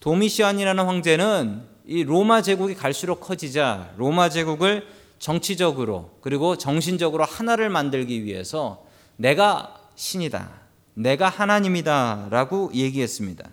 도미시안이라는 0.00 0.84
황제는 0.84 1.62
이 1.86 2.02
로마 2.02 2.42
제국이 2.42 2.74
갈수록 2.74 3.20
커지자 3.20 3.92
로마 3.96 4.28
제국을 4.28 4.95
정치적으로 5.18 6.18
그리고 6.20 6.56
정신적으로 6.56 7.24
하나를 7.24 7.70
만들기 7.70 8.24
위해서 8.24 8.84
내가 9.16 9.80
신이다. 9.94 10.50
내가 10.94 11.28
하나님이다라고 11.28 12.70
얘기했습니다. 12.74 13.48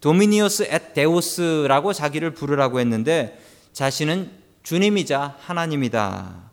도미니오스 0.00 0.68
앳 0.70 0.92
데우스라고 0.94 1.92
자기를 1.92 2.34
부르라고 2.34 2.80
했는데 2.80 3.40
자신은 3.72 4.30
주님이자 4.62 5.36
하나님이다. 5.38 6.50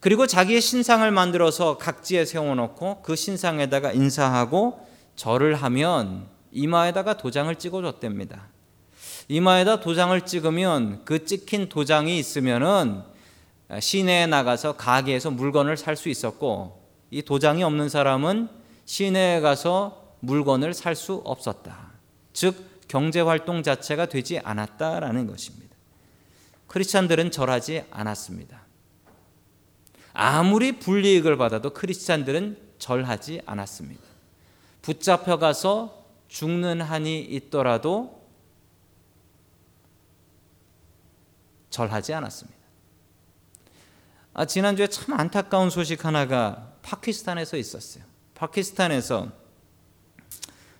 그리고 0.00 0.26
자기의 0.26 0.60
신상을 0.60 1.08
만들어서 1.10 1.76
각지에 1.76 2.24
세워놓고 2.24 3.02
그 3.02 3.16
신상에다가 3.16 3.92
인사하고 3.92 4.86
절을 5.14 5.54
하면 5.54 6.26
이마에다가 6.52 7.16
도장을 7.16 7.54
찍어줬답니다. 7.54 8.48
이마에다 9.30 9.78
도장을 9.78 10.20
찍으면 10.22 11.04
그 11.04 11.24
찍힌 11.24 11.68
도장이 11.68 12.18
있으면은 12.18 13.02
시내에 13.78 14.26
나가서 14.26 14.72
가게에서 14.72 15.30
물건을 15.30 15.76
살 15.76 15.96
수 15.96 16.08
있었고 16.08 16.82
이 17.12 17.22
도장이 17.22 17.62
없는 17.62 17.88
사람은 17.88 18.48
시내에 18.86 19.38
가서 19.38 20.16
물건을 20.18 20.74
살 20.74 20.96
수 20.96 21.22
없었다. 21.24 21.92
즉 22.32 22.56
경제 22.88 23.20
활동 23.20 23.62
자체가 23.62 24.06
되지 24.06 24.40
않았다라는 24.40 25.28
것입니다. 25.28 25.76
크리스찬들은 26.66 27.30
절하지 27.30 27.84
않았습니다. 27.88 28.62
아무리 30.12 30.80
불이익을 30.80 31.36
받아도 31.36 31.70
크리스찬들은 31.70 32.58
절하지 32.80 33.42
않았습니다. 33.46 34.02
붙잡혀 34.82 35.38
가서 35.38 36.04
죽는 36.26 36.80
한이 36.80 37.20
있더라도 37.20 38.19
절하지 41.70 42.14
않았습니다. 42.14 42.58
아, 44.34 44.44
지난주에 44.44 44.86
참 44.88 45.18
안타까운 45.18 45.70
소식 45.70 46.04
하나가 46.04 46.72
파키스탄에서 46.82 47.56
있었어요. 47.56 48.04
파키스탄에서 48.34 49.28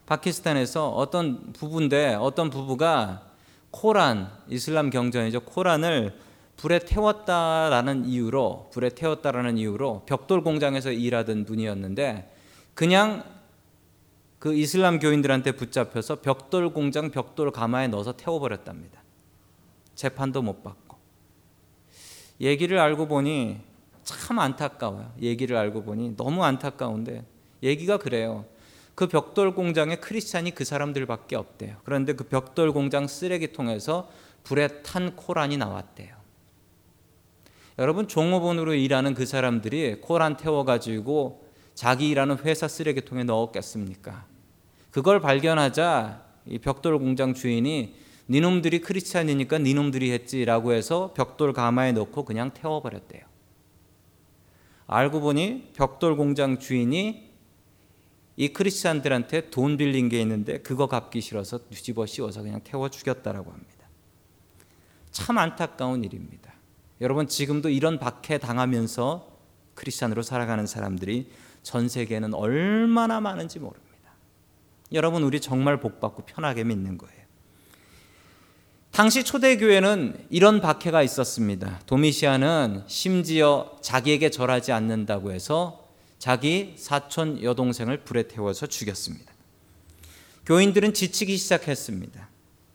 파키스탄에서 0.06 0.90
어떤 0.90 1.52
부부인데 1.52 2.14
어떤 2.14 2.50
부부가 2.50 3.30
코란 3.70 4.30
이슬람 4.48 4.90
경전이죠. 4.90 5.40
코란을 5.42 6.18
불에 6.56 6.80
태웠다라는 6.80 8.04
이유로 8.04 8.70
불에 8.72 8.90
태웠다라는 8.90 9.56
이유로 9.56 10.02
벽돌 10.06 10.42
공장에서 10.42 10.90
일하던 10.90 11.44
분이었는데 11.44 12.34
그냥 12.74 13.24
그 14.38 14.54
이슬람 14.54 14.98
교인들한테 14.98 15.52
붙잡혀서 15.52 16.16
벽돌 16.22 16.72
공장 16.72 17.10
벽돌 17.10 17.50
가마에 17.50 17.88
넣어서 17.88 18.12
태워버렸답니다. 18.12 18.99
재판도 20.00 20.40
못 20.40 20.62
받고. 20.62 20.96
얘기를 22.40 22.78
알고 22.78 23.06
보니 23.06 23.58
참 24.02 24.38
안타까워요. 24.38 25.12
얘기를 25.20 25.58
알고 25.58 25.82
보니 25.82 26.16
너무 26.16 26.42
안타까운데 26.42 27.22
얘기가 27.62 27.98
그래요. 27.98 28.46
그 28.94 29.08
벽돌 29.08 29.54
공장에 29.54 29.96
크리스찬이 29.96 30.52
그 30.52 30.64
사람들밖에 30.64 31.36
없대요. 31.36 31.76
그런데 31.84 32.14
그 32.14 32.24
벽돌 32.24 32.72
공장 32.72 33.06
쓰레기통에서 33.06 34.10
불에 34.42 34.68
탄 34.82 35.16
코란이 35.16 35.58
나왔대요. 35.58 36.16
여러분 37.78 38.08
종업원으로 38.08 38.72
일하는 38.72 39.12
그 39.12 39.26
사람들이 39.26 40.00
코란 40.00 40.38
태워 40.38 40.64
가지고 40.64 41.46
자기 41.74 42.08
일하는 42.08 42.38
회사 42.38 42.68
쓰레기통에 42.68 43.24
넣었겠습니까? 43.24 44.24
그걸 44.90 45.20
발견하자 45.20 46.24
이 46.46 46.58
벽돌 46.58 46.98
공장 46.98 47.34
주인이 47.34 48.08
니놈들이 48.30 48.80
크리스찬이니까 48.80 49.58
니놈들이 49.58 50.12
했지라고 50.12 50.72
해서 50.72 51.12
벽돌 51.14 51.52
가마에 51.52 51.90
넣고 51.92 52.24
그냥 52.24 52.52
태워버렸대요. 52.54 53.22
알고 54.86 55.20
보니 55.20 55.72
벽돌 55.74 56.16
공장 56.16 56.60
주인이 56.60 57.28
이 58.36 58.48
크리스찬들한테 58.52 59.50
돈 59.50 59.76
빌린 59.76 60.08
게 60.08 60.20
있는데 60.22 60.62
그거 60.62 60.86
갚기 60.86 61.20
싫어서 61.20 61.58
뒤집어 61.68 62.06
씌워서 62.06 62.42
그냥 62.42 62.60
태워 62.62 62.88
죽였다라고 62.88 63.50
합니다. 63.50 63.88
참 65.10 65.36
안타까운 65.36 66.04
일입니다. 66.04 66.54
여러분 67.00 67.26
지금도 67.26 67.68
이런 67.68 67.98
박해 67.98 68.38
당하면서 68.38 69.28
크리스찬으로 69.74 70.22
살아가는 70.22 70.66
사람들이 70.66 71.32
전 71.64 71.88
세계에는 71.88 72.34
얼마나 72.34 73.20
많은지 73.20 73.58
모릅니다. 73.58 73.90
여러분 74.92 75.24
우리 75.24 75.40
정말 75.40 75.80
복 75.80 76.00
받고 76.00 76.22
편하게 76.26 76.62
믿는 76.62 76.96
거예요. 76.96 77.20
당시 79.00 79.24
초대교회는 79.24 80.26
이런 80.28 80.60
박해가 80.60 81.02
있었습니다. 81.02 81.80
도미시아는 81.86 82.84
심지어 82.86 83.78
자기에게 83.80 84.28
절하지 84.28 84.72
않는다고 84.72 85.32
해서 85.32 85.88
자기 86.18 86.74
사촌 86.76 87.42
여동생을 87.42 88.04
불에 88.04 88.24
태워서 88.24 88.66
죽였습니다. 88.66 89.32
교인들은 90.44 90.92
지치기 90.92 91.38
시작했습니다. 91.38 92.28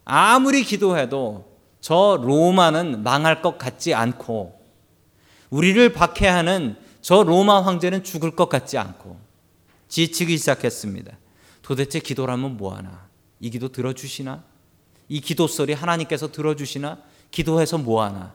아무리 0.04 0.64
기도해도 0.64 1.60
저 1.80 2.20
로마는 2.20 3.04
망할 3.04 3.44
것 3.44 3.60
같지 3.60 3.94
않고 3.94 4.60
우리를 5.52 5.94
박해하는 5.94 6.76
저 7.02 7.22
로마 7.22 7.62
황제는 7.62 8.04
죽을 8.04 8.36
것 8.36 8.50
같지 8.50 8.80
않고 8.80 9.20
지치기 9.90 10.40
시작했습니다. 10.40 11.20
도대체 11.62 12.00
기도라면 12.00 12.58
뭐하나? 12.58 13.10
이 13.40 13.52
기도 13.52 13.68
들어주시나? 13.72 14.55
이 15.08 15.22
기도 15.22 15.48
소리 15.48 15.74
하나님께서 15.74 16.32
들어주시나? 16.32 16.98
기도해서 17.32 17.78
뭐하나? 17.78 18.34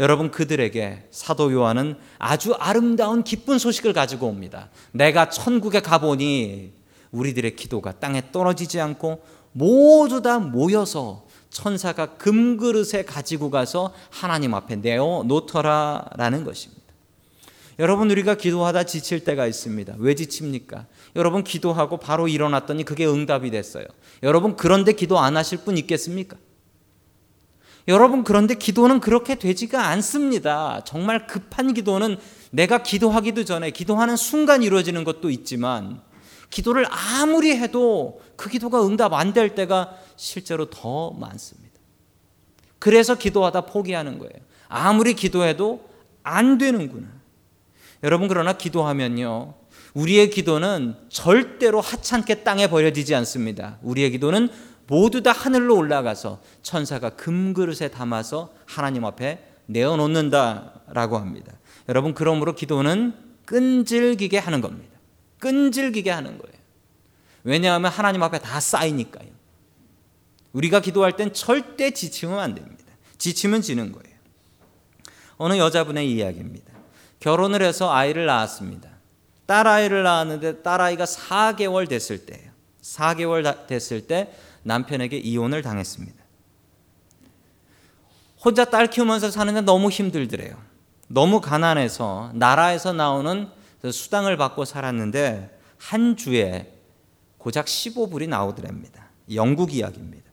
여러분 0.00 0.30
그들에게 0.30 1.08
사도 1.10 1.52
요한은 1.52 1.96
아주 2.18 2.54
아름다운 2.54 3.22
기쁜 3.24 3.58
소식을 3.58 3.92
가지고 3.92 4.26
옵니다. 4.26 4.70
내가 4.92 5.28
천국에 5.28 5.80
가보니 5.80 6.72
우리들의 7.10 7.56
기도가 7.56 7.92
땅에 7.92 8.32
떨어지지 8.32 8.80
않고 8.80 9.22
모두 9.52 10.22
다 10.22 10.38
모여서 10.38 11.26
천사가 11.50 12.16
금그릇에 12.16 13.04
가지고 13.04 13.50
가서 13.50 13.92
하나님 14.10 14.54
앞에 14.54 14.76
내어 14.76 15.24
놓더라라는 15.26 16.44
것입니다. 16.44 16.81
여러분 17.78 18.10
우리가 18.10 18.34
기도하다 18.34 18.84
지칠 18.84 19.24
때가 19.24 19.46
있습니다. 19.46 19.94
왜 19.98 20.14
지칩니까? 20.14 20.86
여러분 21.16 21.42
기도하고 21.42 21.96
바로 21.96 22.28
일어났더니 22.28 22.84
그게 22.84 23.06
응답이 23.06 23.50
됐어요. 23.50 23.86
여러분 24.22 24.56
그런데 24.56 24.92
기도 24.92 25.18
안 25.18 25.36
하실 25.36 25.58
분 25.58 25.78
있겠습니까? 25.78 26.36
여러분 27.88 28.22
그런데 28.22 28.54
기도는 28.54 29.00
그렇게 29.00 29.34
되지가 29.34 29.88
않습니다. 29.88 30.82
정말 30.84 31.26
급한 31.26 31.74
기도는 31.74 32.18
내가 32.50 32.82
기도하기도 32.82 33.44
전에 33.44 33.70
기도하는 33.70 34.16
순간 34.16 34.62
이루어지는 34.62 35.02
것도 35.04 35.30
있지만 35.30 36.00
기도를 36.50 36.86
아무리 36.90 37.56
해도 37.56 38.20
그 38.36 38.50
기도가 38.50 38.86
응답 38.86 39.14
안 39.14 39.32
될 39.32 39.54
때가 39.54 39.96
실제로 40.16 40.68
더 40.68 41.10
많습니다. 41.12 41.72
그래서 42.78 43.14
기도하다 43.16 43.62
포기하는 43.62 44.18
거예요. 44.18 44.34
아무리 44.68 45.14
기도해도 45.14 45.88
안 46.22 46.58
되는구나. 46.58 47.21
여러분 48.02 48.28
그러나 48.28 48.52
기도하면요. 48.54 49.54
우리의 49.94 50.30
기도는 50.30 50.96
절대로 51.08 51.80
하찮게 51.80 52.42
땅에 52.42 52.66
버려지지 52.66 53.14
않습니다. 53.14 53.78
우리의 53.82 54.10
기도는 54.10 54.48
모두 54.86 55.22
다 55.22 55.32
하늘로 55.32 55.76
올라가서 55.76 56.40
천사가 56.62 57.10
금그릇에 57.10 57.88
담아서 57.88 58.52
하나님 58.66 59.04
앞에 59.04 59.42
내어놓는다라고 59.66 61.18
합니다. 61.18 61.52
여러분 61.88 62.14
그러므로 62.14 62.54
기도는 62.54 63.14
끈질기게 63.44 64.38
하는 64.38 64.60
겁니다. 64.60 64.98
끈질기게 65.38 66.10
하는 66.10 66.38
거예요. 66.38 66.56
왜냐하면 67.44 67.90
하나님 67.90 68.22
앞에 68.22 68.38
다 68.38 68.60
쌓이니까요. 68.60 69.28
우리가 70.52 70.80
기도할 70.80 71.16
땐 71.16 71.32
절대 71.32 71.90
지치면 71.90 72.38
안 72.38 72.54
됩니다. 72.54 72.84
지치면 73.18 73.62
지는 73.62 73.92
거예요. 73.92 74.16
어느 75.38 75.56
여자분의 75.56 76.10
이야기입니다. 76.12 76.71
결혼을 77.22 77.62
해서 77.62 77.92
아이를 77.92 78.26
낳았습니다. 78.26 78.90
딸아이를 79.46 80.02
낳았는데 80.02 80.62
딸아이가 80.62 81.04
4개월 81.04 81.88
됐을 81.88 82.26
때예요. 82.26 82.50
4개월 82.82 83.66
됐을 83.68 84.08
때 84.08 84.32
남편에게 84.64 85.18
이혼을 85.18 85.62
당했습니다. 85.62 86.20
혼자 88.44 88.64
딸 88.64 88.88
키우면서 88.88 89.30
사는데 89.30 89.60
너무 89.60 89.88
힘들더래요. 89.88 90.60
너무 91.06 91.40
가난해서 91.40 92.32
나라에서 92.34 92.92
나오는 92.92 93.48
수당을 93.88 94.36
받고 94.36 94.64
살았는데 94.64 95.60
한 95.78 96.16
주에 96.16 96.74
고작 97.38 97.66
15불이 97.66 98.28
나오더랍니다. 98.28 99.10
영국 99.32 99.72
이야기입니다. 99.72 100.28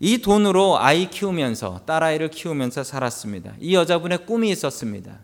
이 0.00 0.22
돈으로 0.22 0.78
아이 0.78 1.10
키우면서 1.10 1.82
딸아이를 1.84 2.30
키우면서 2.30 2.82
살았습니다. 2.82 3.56
이 3.60 3.74
여자분의 3.74 4.24
꿈이 4.24 4.48
있었습니다. 4.50 5.18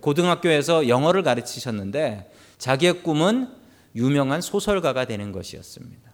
고등학교에서 0.00 0.88
영어를 0.88 1.22
가르치셨는데 1.22 2.30
자기의 2.58 3.02
꿈은 3.02 3.48
유명한 3.94 4.40
소설가가 4.40 5.06
되는 5.06 5.32
것이었습니다. 5.32 6.10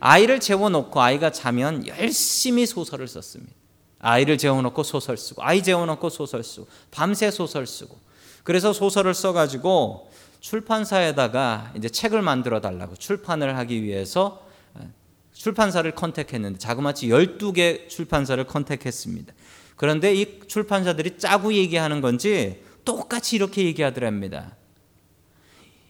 아이를 0.00 0.40
재워놓고 0.40 1.00
아이가 1.00 1.30
자면 1.30 1.86
열심히 1.86 2.66
소설을 2.66 3.08
썼습니다. 3.08 3.52
아이를 4.00 4.38
재워놓고 4.38 4.82
소설 4.84 5.16
쓰고 5.16 5.42
아이 5.42 5.62
재워놓고 5.62 6.08
소설 6.08 6.44
쓰고 6.44 6.68
밤새 6.90 7.30
소설 7.30 7.66
쓰고 7.66 7.98
그래서 8.44 8.72
소설을 8.72 9.12
써가지고 9.12 10.10
출판사에다가 10.40 11.72
이제 11.76 11.88
책을 11.88 12.22
만들어 12.22 12.60
달라고 12.60 12.94
출판을 12.94 13.56
하기 13.58 13.82
위해서 13.82 14.46
어, 14.74 14.88
출판사를 15.32 15.90
컨택했는데 15.92 16.58
자그마치 16.58 17.08
12개 17.08 17.88
출판사를 17.88 18.42
컨택했습니다. 18.44 19.34
그런데 19.78 20.12
이 20.12 20.40
출판사들이 20.46 21.18
짜고 21.18 21.54
얘기하는 21.54 22.00
건지 22.00 22.62
똑같이 22.84 23.36
이렇게 23.36 23.64
얘기하더랍니다. 23.64 24.56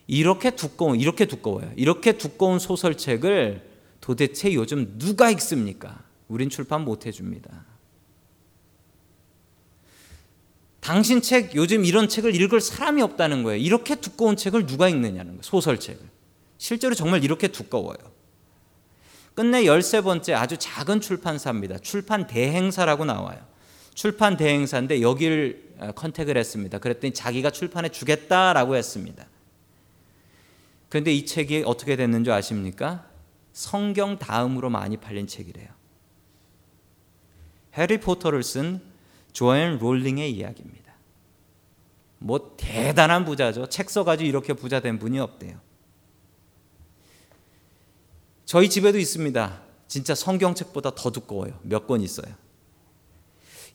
이렇게 0.07 0.51
두꺼운 0.51 1.01
이렇게 1.01 1.25
두꺼워요. 1.25 1.73
이렇게 1.75 2.13
두꺼운 2.13 2.59
소설책을 2.59 3.67
도대체 4.01 4.53
요즘 4.53 4.99
누가 4.99 5.31
읽습니까? 5.31 6.05
우린 6.29 6.51
출판 6.51 6.85
못 6.85 7.07
해줍니다. 7.07 7.65
당신 10.81 11.23
책 11.23 11.55
요즘 11.55 11.87
이런 11.87 12.11
책을 12.11 12.35
읽을 12.35 12.61
사람이 12.61 13.01
없다는 13.01 13.43
거예요. 13.43 13.59
이렇게 13.59 13.95
두꺼운 13.95 14.37
책을 14.37 14.67
누가 14.67 14.89
읽느냐는 14.91 15.33
거예요. 15.33 15.43
소설책을. 15.43 16.07
실제로 16.59 16.95
정말 16.95 17.25
이렇게 17.25 17.49
두꺼워요. 17.49 17.97
끝내 19.35 19.65
13번째 19.65 20.35
아주 20.35 20.59
작은 20.59 21.01
출판사입니다. 21.01 21.79
출판 21.79 22.27
대행사라고 22.27 23.07
나와요. 23.07 23.48
출판 23.99 24.37
대행사인데 24.37 25.03
여기를 25.03 25.73
어, 25.79 25.91
컨택을 25.91 26.37
했습니다. 26.37 26.79
그랬더니 26.79 27.13
자기가 27.13 27.51
출판해 27.51 27.89
주겠다라고 27.89 28.77
했습니다. 28.77 29.27
그런데 30.89 31.13
이 31.13 31.27
책이 31.27 31.65
어떻게 31.67 31.97
됐는지 31.97 32.31
아십니까? 32.31 33.09
성경 33.53 34.17
다음으로 34.17 34.71
많이 34.71 34.99
팔린 34.99 35.27
책이래요. 35.27 35.67
해리포터를 37.77 38.45
쓴 38.45 38.81
조앤 39.33 39.79
롤링의 39.81 40.31
이야기입니다. 40.33 40.93
뭐 42.19 42.55
대단한 42.57 43.25
부자죠. 43.25 43.69
책 43.69 43.91
써가지고 43.91 44.29
이렇게 44.29 44.53
부자 44.53 44.79
된 44.79 45.01
분이 45.01 45.19
없대요. 45.19 45.59
저희 48.45 48.71
집에도 48.71 48.97
있습니다. 48.97 49.61
진짜 49.89 50.15
성경책보다 50.15 50.95
더 50.95 51.11
두꺼워요. 51.11 51.59
몇 51.65 51.89
권 51.89 52.01
있어요. 52.01 52.33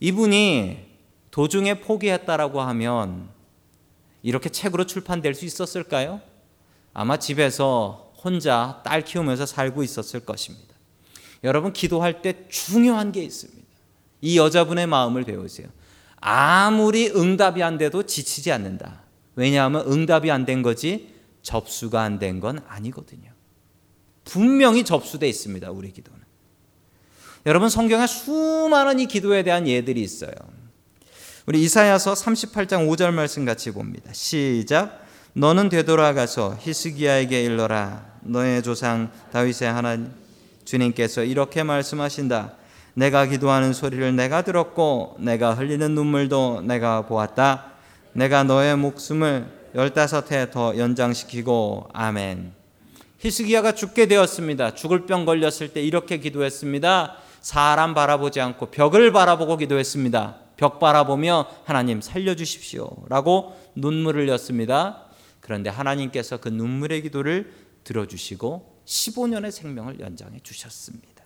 이분이 0.04 0.84
도중에 1.30 1.80
포기했다라고 1.80 2.60
하면 2.60 3.30
이렇게 4.22 4.50
책으로 4.50 4.84
출판될 4.84 5.34
수 5.34 5.46
있었을까요? 5.46 6.20
아마 6.92 7.16
집에서 7.18 8.12
혼자 8.22 8.82
딸 8.84 9.02
키우면서 9.02 9.46
살고 9.46 9.82
있었을 9.82 10.20
것입니다. 10.20 10.74
여러분 11.42 11.72
기도할 11.72 12.20
때 12.20 12.46
중요한 12.50 13.12
게 13.12 13.22
있습니다. 13.22 13.64
이 14.20 14.36
여자분의 14.36 14.86
마음을 14.86 15.24
배우세요. 15.24 15.68
아무리 16.16 17.08
응답이 17.08 17.62
안 17.62 17.78
돼도 17.78 18.02
지치지 18.02 18.52
않는다. 18.52 19.04
왜냐하면 19.36 19.90
응답이 19.90 20.30
안 20.30 20.44
된 20.44 20.60
거지 20.60 21.14
접수가 21.40 22.02
안 22.02 22.18
된 22.18 22.40
건 22.40 22.60
아니거든요. 22.68 23.30
분명히 24.24 24.84
접수돼 24.84 25.26
있습니다. 25.30 25.70
우리 25.70 25.92
기도는. 25.92 26.23
여러분 27.46 27.68
성경에 27.68 28.06
수많은 28.06 29.00
이 29.00 29.06
기도에 29.06 29.42
대한 29.42 29.68
예들이 29.68 30.00
있어요. 30.00 30.32
우리 31.44 31.62
이사야서 31.62 32.14
38장 32.14 32.88
5절 32.88 33.12
말씀 33.12 33.44
같이 33.44 33.70
봅니다. 33.70 34.10
시작. 34.14 35.04
너는 35.34 35.68
되돌아가서 35.68 36.56
히스기야에게 36.60 37.42
일러라. 37.42 38.06
너의 38.22 38.62
조상 38.62 39.10
다윗의 39.30 39.70
하나님 39.70 40.10
주님께서 40.64 41.22
이렇게 41.22 41.62
말씀하신다. 41.62 42.54
내가 42.94 43.26
기도하는 43.26 43.74
소리를 43.74 44.16
내가 44.16 44.40
들었고 44.40 45.16
내가 45.18 45.52
흘리는 45.52 45.94
눈물도 45.94 46.62
내가 46.62 47.02
보았다. 47.02 47.72
내가 48.14 48.44
너의 48.44 48.74
목숨을 48.78 49.46
열다섯 49.74 50.32
해 50.32 50.50
더 50.50 50.78
연장시키고 50.78 51.88
아멘. 51.92 52.52
히스기야가 53.18 53.72
죽게 53.72 54.06
되었습니다. 54.06 54.74
죽을 54.74 55.04
병 55.04 55.26
걸렸을 55.26 55.74
때 55.74 55.82
이렇게 55.82 56.16
기도했습니다. 56.18 57.18
사람 57.44 57.92
바라보지 57.92 58.40
않고 58.40 58.70
벽을 58.70 59.12
바라보고 59.12 59.58
기도했습니다. 59.58 60.38
벽 60.56 60.78
바라보며 60.78 61.46
하나님 61.64 62.00
살려주십시오 62.00 63.04
라고 63.10 63.54
눈물을 63.74 64.22
흘렸습니다. 64.22 65.04
그런데 65.40 65.68
하나님께서 65.68 66.38
그 66.38 66.48
눈물의 66.48 67.02
기도를 67.02 67.52
들어주시고 67.84 68.80
15년의 68.86 69.50
생명을 69.50 70.00
연장해 70.00 70.40
주셨습니다. 70.42 71.22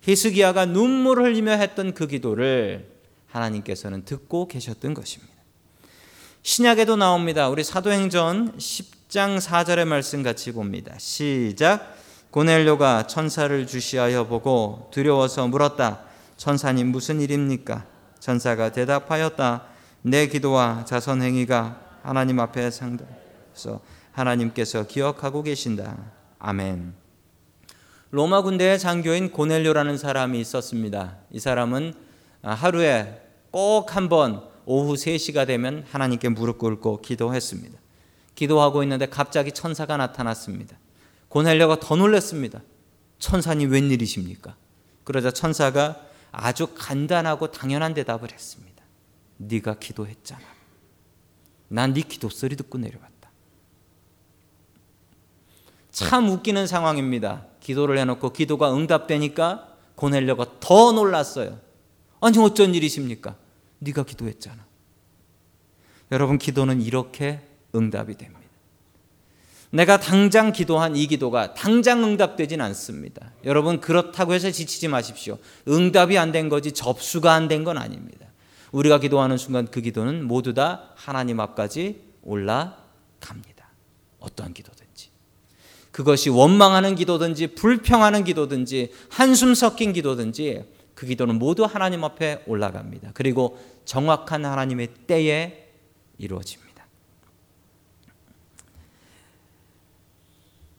히스기야가 0.00 0.66
눈물을 0.66 1.26
흘리며 1.26 1.52
했던 1.52 1.94
그 1.94 2.08
기도를 2.08 2.90
하나님께서는 3.28 4.04
듣고 4.04 4.48
계셨던 4.48 4.94
것입니다. 4.94 5.32
신약에도 6.42 6.96
나옵니다. 6.96 7.48
우리 7.48 7.62
사도행전 7.62 8.58
10장 8.58 9.40
4절의 9.40 9.84
말씀 9.84 10.24
같이 10.24 10.50
봅니다. 10.50 10.96
시작. 10.98 11.99
고넬료가 12.30 13.06
천사를 13.06 13.66
주시하여 13.66 14.26
보고 14.26 14.88
두려워서 14.92 15.48
물었다. 15.48 16.02
천사님 16.36 16.88
무슨 16.88 17.20
일입니까? 17.20 17.84
천사가 18.20 18.70
대답하였다. 18.72 19.64
내 20.02 20.26
기도와 20.28 20.84
자선 20.86 21.22
행위가 21.22 21.80
하나님 22.02 22.38
앞에 22.40 22.70
상대해서 22.70 23.80
하나님께서 24.12 24.86
기억하고 24.86 25.42
계신다. 25.42 25.96
아멘. 26.38 26.94
로마 28.12 28.42
군대의 28.42 28.78
장교인 28.78 29.30
고넬료라는 29.32 29.98
사람이 29.98 30.40
있었습니다. 30.40 31.16
이 31.30 31.38
사람은 31.40 31.94
하루에 32.42 33.22
꼭 33.50 33.94
한 33.94 34.08
번 34.08 34.42
오후 34.66 34.94
3시가 34.94 35.46
되면 35.46 35.84
하나님께 35.90 36.28
무릎 36.28 36.58
꿇고 36.58 37.00
기도했습니다. 37.02 37.78
기도하고 38.36 38.82
있는데 38.84 39.06
갑자기 39.06 39.50
천사가 39.52 39.96
나타났습니다. 39.96 40.76
고넬료가 41.30 41.80
더 41.80 41.96
놀랐습니다. 41.96 42.60
천사님 43.18 43.70
웬일이십니까? 43.70 44.56
그러자 45.04 45.30
천사가 45.30 46.06
아주 46.32 46.68
간단하고 46.74 47.50
당연한 47.50 47.94
대답을 47.94 48.32
했습니다. 48.32 48.84
네가 49.38 49.78
기도했잖아. 49.78 50.42
난 51.68 51.94
네 51.94 52.02
기도 52.02 52.28
소리 52.28 52.56
듣고 52.56 52.78
내려왔다. 52.78 53.30
참 55.92 56.28
웃기는 56.28 56.66
상황입니다. 56.66 57.46
기도를 57.60 57.98
해놓고 57.98 58.32
기도가 58.32 58.74
응답되니까 58.74 59.76
고넬료가 59.94 60.58
더 60.60 60.92
놀랐어요. 60.92 61.60
아니 62.20 62.38
어쩐 62.38 62.74
일이십니까? 62.74 63.36
네가 63.78 64.04
기도했잖아. 64.04 64.64
여러분 66.12 66.38
기도는 66.38 66.82
이렇게 66.82 67.40
응답이 67.74 68.16
됩니다. 68.16 68.39
내가 69.70 70.00
당장 70.00 70.52
기도한 70.52 70.96
이 70.96 71.06
기도가 71.06 71.54
당장 71.54 72.02
응답되진 72.04 72.60
않습니다. 72.60 73.32
여러분 73.44 73.80
그렇다고 73.80 74.34
해서 74.34 74.50
지치지 74.50 74.88
마십시오. 74.88 75.38
응답이 75.68 76.18
안 76.18 76.32
된 76.32 76.48
거지 76.48 76.72
접수가 76.72 77.32
안 77.32 77.48
된 77.48 77.64
건 77.64 77.78
아닙니다. 77.78 78.26
우리가 78.72 78.98
기도하는 78.98 79.36
순간 79.38 79.66
그 79.68 79.80
기도는 79.80 80.24
모두 80.24 80.54
다 80.54 80.90
하나님 80.94 81.40
앞까지 81.40 82.02
올라갑니다. 82.22 83.68
어떠한 84.18 84.54
기도든. 84.54 84.80
그것이 85.90 86.30
원망하는 86.30 86.94
기도든지 86.94 87.48
불평하는 87.48 88.22
기도든지 88.24 88.92
한숨 89.08 89.54
섞인 89.54 89.92
기도든지 89.92 90.64
그 90.94 91.04
기도는 91.06 91.38
모두 91.38 91.64
하나님 91.64 92.04
앞에 92.04 92.44
올라갑니다. 92.46 93.10
그리고 93.14 93.58
정확한 93.84 94.44
하나님의 94.44 94.88
때에 95.06 95.68
이루어집니다. 96.16 96.69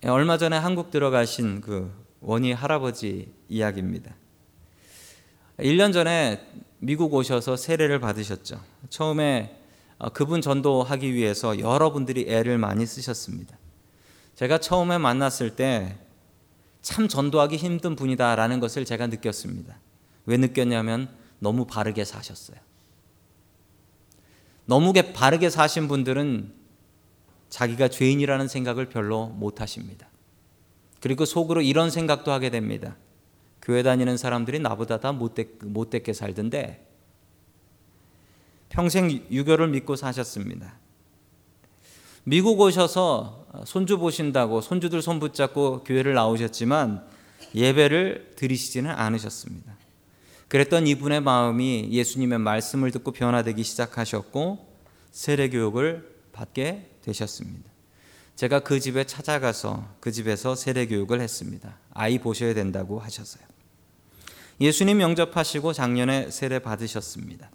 얼마 0.05 0.37
전에 0.37 0.57
한국 0.57 0.91
들어가신 0.91 1.61
그 1.61 1.91
원희 2.21 2.53
할아버지 2.53 3.31
이야기입니다. 3.49 4.15
1년 5.59 5.93
전에 5.93 6.47
미국 6.79 7.13
오셔서 7.13 7.55
세례를 7.55 7.99
받으셨죠. 7.99 8.59
처음에 8.89 9.57
어, 9.99 10.09
그분 10.09 10.41
전도하기 10.41 11.13
위해서 11.13 11.59
여러분들이 11.59 12.25
애를 12.27 12.57
많이 12.57 12.85
쓰셨습니다. 12.85 13.57
제가 14.35 14.57
처음에 14.57 14.97
만났을 14.97 15.55
때 15.55 15.97
참 16.81 17.07
전도하기 17.07 17.57
힘든 17.57 17.95
분이다라는 17.95 18.59
것을 18.59 18.85
제가 18.85 19.07
느꼈습니다. 19.07 19.79
왜 20.25 20.37
느꼈냐면 20.37 21.09
너무 21.39 21.65
바르게 21.65 22.05
사셨어요. 22.05 22.57
너무 24.65 24.93
바르게 24.93 25.49
사신 25.49 25.87
분들은 25.87 26.53
자기가 27.51 27.89
죄인이라는 27.89 28.47
생각을 28.47 28.89
별로 28.89 29.27
못 29.27 29.61
하십니다. 29.61 30.07
그리고 31.01 31.25
속으로 31.25 31.61
이런 31.61 31.91
생각도 31.91 32.31
하게 32.31 32.49
됩니다. 32.49 32.95
교회 33.61 33.83
다니는 33.83 34.17
사람들이 34.17 34.59
나보다 34.59 34.99
다 34.99 35.11
못됐게 35.11 36.13
살던데 36.13 36.87
평생 38.69 39.11
유교를 39.29 39.67
믿고 39.67 39.95
사셨습니다. 39.95 40.79
미국 42.23 42.59
오셔서 42.59 43.45
손주 43.65 43.97
보신다고 43.97 44.61
손주들 44.61 45.01
손 45.01 45.19
붙잡고 45.19 45.83
교회를 45.83 46.13
나오셨지만 46.13 47.05
예배를 47.53 48.33
드리시지는 48.37 48.89
않으셨습니다. 48.91 49.75
그랬던 50.47 50.87
이분의 50.87 51.21
마음이 51.21 51.89
예수님의 51.91 52.39
말씀을 52.39 52.91
듣고 52.91 53.11
변화되기 53.11 53.63
시작하셨고 53.63 54.67
세례 55.11 55.49
교육을 55.49 56.15
받게 56.31 56.90
되셨습니다. 57.01 57.69
제가 58.35 58.61
그 58.61 58.79
집에 58.79 59.03
찾아가서 59.03 59.87
그 59.99 60.11
집에서 60.11 60.55
세례 60.55 60.87
교육을 60.87 61.21
했습니다. 61.21 61.77
아이 61.93 62.19
보셔야 62.19 62.53
된다고 62.53 62.99
하셨어요. 62.99 63.43
예수님 64.59 65.01
영접하시고 65.01 65.73
작년에 65.73 66.31
세례 66.31 66.59
받으셨습니다. 66.59 67.49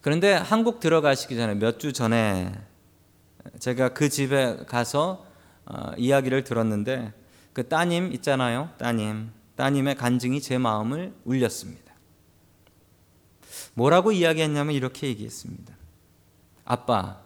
그런데 0.00 0.32
한국 0.34 0.80
들어가시기 0.80 1.36
전에 1.36 1.54
몇 1.54 1.78
주 1.78 1.92
전에 1.92 2.52
제가 3.58 3.90
그 3.90 4.08
집에 4.08 4.56
가서 4.66 5.26
어, 5.66 5.92
이야기를 5.96 6.44
들었는데 6.44 7.12
그 7.52 7.68
따님 7.68 8.12
있잖아요. 8.12 8.70
따님. 8.78 9.30
따님의 9.56 9.94
간증이 9.94 10.40
제 10.40 10.58
마음을 10.58 11.14
울렸습니다. 11.24 11.94
뭐라고 13.74 14.12
이야기했냐면 14.12 14.74
이렇게 14.74 15.06
얘기했습니다. 15.06 15.76
아빠, 16.64 17.23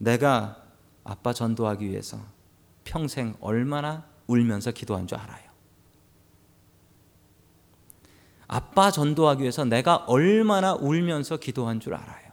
내가 0.00 0.64
아빠 1.04 1.34
전도하기 1.34 1.86
위해서 1.86 2.18
평생 2.84 3.36
얼마나 3.40 4.06
울면서 4.26 4.70
기도한 4.70 5.06
줄 5.06 5.18
알아요. 5.18 5.50
아빠 8.48 8.90
전도하기 8.90 9.42
위해서 9.42 9.64
내가 9.64 9.96
얼마나 10.06 10.72
울면서 10.74 11.36
기도한 11.36 11.80
줄 11.80 11.94
알아요. 11.94 12.30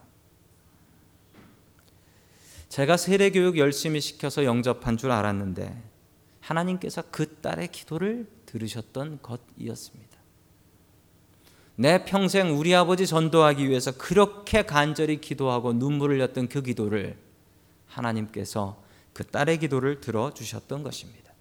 제가 2.69 2.95
세례 2.95 3.31
교육 3.31 3.57
열심히 3.57 3.99
시켜서 3.99 4.45
영접한 4.45 4.95
줄 4.95 5.11
알았는데 5.11 5.83
하나님께서 6.39 7.03
그 7.11 7.35
딸의 7.41 7.67
기도를 7.73 8.27
들으셨던 8.45 9.19
것이었습니다. 9.21 10.17
내 11.75 12.05
평생 12.05 12.57
우리 12.57 12.73
아버지 12.73 13.05
전도하기 13.05 13.67
위해서 13.67 13.91
그렇게 13.91 14.65
간절히 14.65 15.19
기도하고 15.19 15.73
눈물을 15.73 16.15
흘렸던 16.15 16.47
그 16.47 16.61
기도를 16.61 17.26
하나님께서 17.97 18.81
그 19.13 19.25
딸의 19.25 19.59
기도를 19.59 20.01
들어 20.01 20.33
주셨던 20.33 20.83
것입니다. 20.83 21.33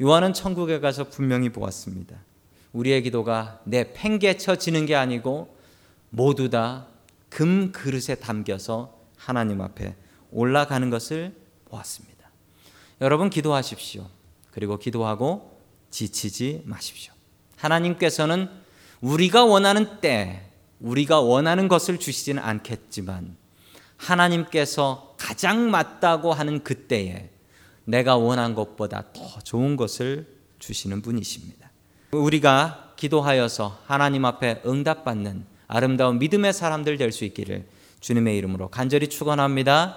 요한은 0.00 0.32
천국에 0.32 0.80
가서 0.80 1.08
분명히 1.08 1.50
보았습니다. 1.50 2.16
우리의 2.72 3.02
기도가 3.02 3.60
내 3.64 3.92
팽개쳐지는 3.92 4.86
게 4.86 4.94
아니고 4.94 5.56
모두 6.10 6.50
다 6.50 6.94
금 7.34 7.72
그릇에 7.72 8.14
담겨서 8.14 8.96
하나님 9.16 9.60
앞에 9.60 9.96
올라가는 10.30 10.88
것을 10.88 11.34
보았습니다. 11.64 12.30
여러분 13.00 13.28
기도하십시오. 13.28 14.06
그리고 14.52 14.78
기도하고 14.78 15.60
지치지 15.90 16.62
마십시오. 16.64 17.12
하나님께서는 17.56 18.48
우리가 19.00 19.44
원하는 19.44 20.00
때, 20.00 20.48
우리가 20.78 21.20
원하는 21.22 21.66
것을 21.66 21.98
주시지는 21.98 22.40
않겠지만, 22.40 23.36
하나님께서 23.96 25.13
가장 25.24 25.70
맞다고 25.70 26.34
하는 26.34 26.62
그때에 26.62 27.30
내가 27.86 28.16
원한 28.16 28.54
것보다 28.54 29.04
더 29.14 29.40
좋은 29.42 29.74
것을 29.74 30.26
주시는 30.58 31.00
분이십니다. 31.00 31.70
우리가 32.12 32.92
기도하여서 32.96 33.80
하나님 33.86 34.26
앞에 34.26 34.60
응답받는 34.66 35.46
아름다운 35.66 36.18
믿음의 36.18 36.52
사람들 36.52 36.98
될 36.98 37.10
수 37.10 37.24
있기를 37.24 37.64
주님의 38.00 38.36
이름으로 38.36 38.68
간절히 38.68 39.08
축원합니다. 39.08 39.96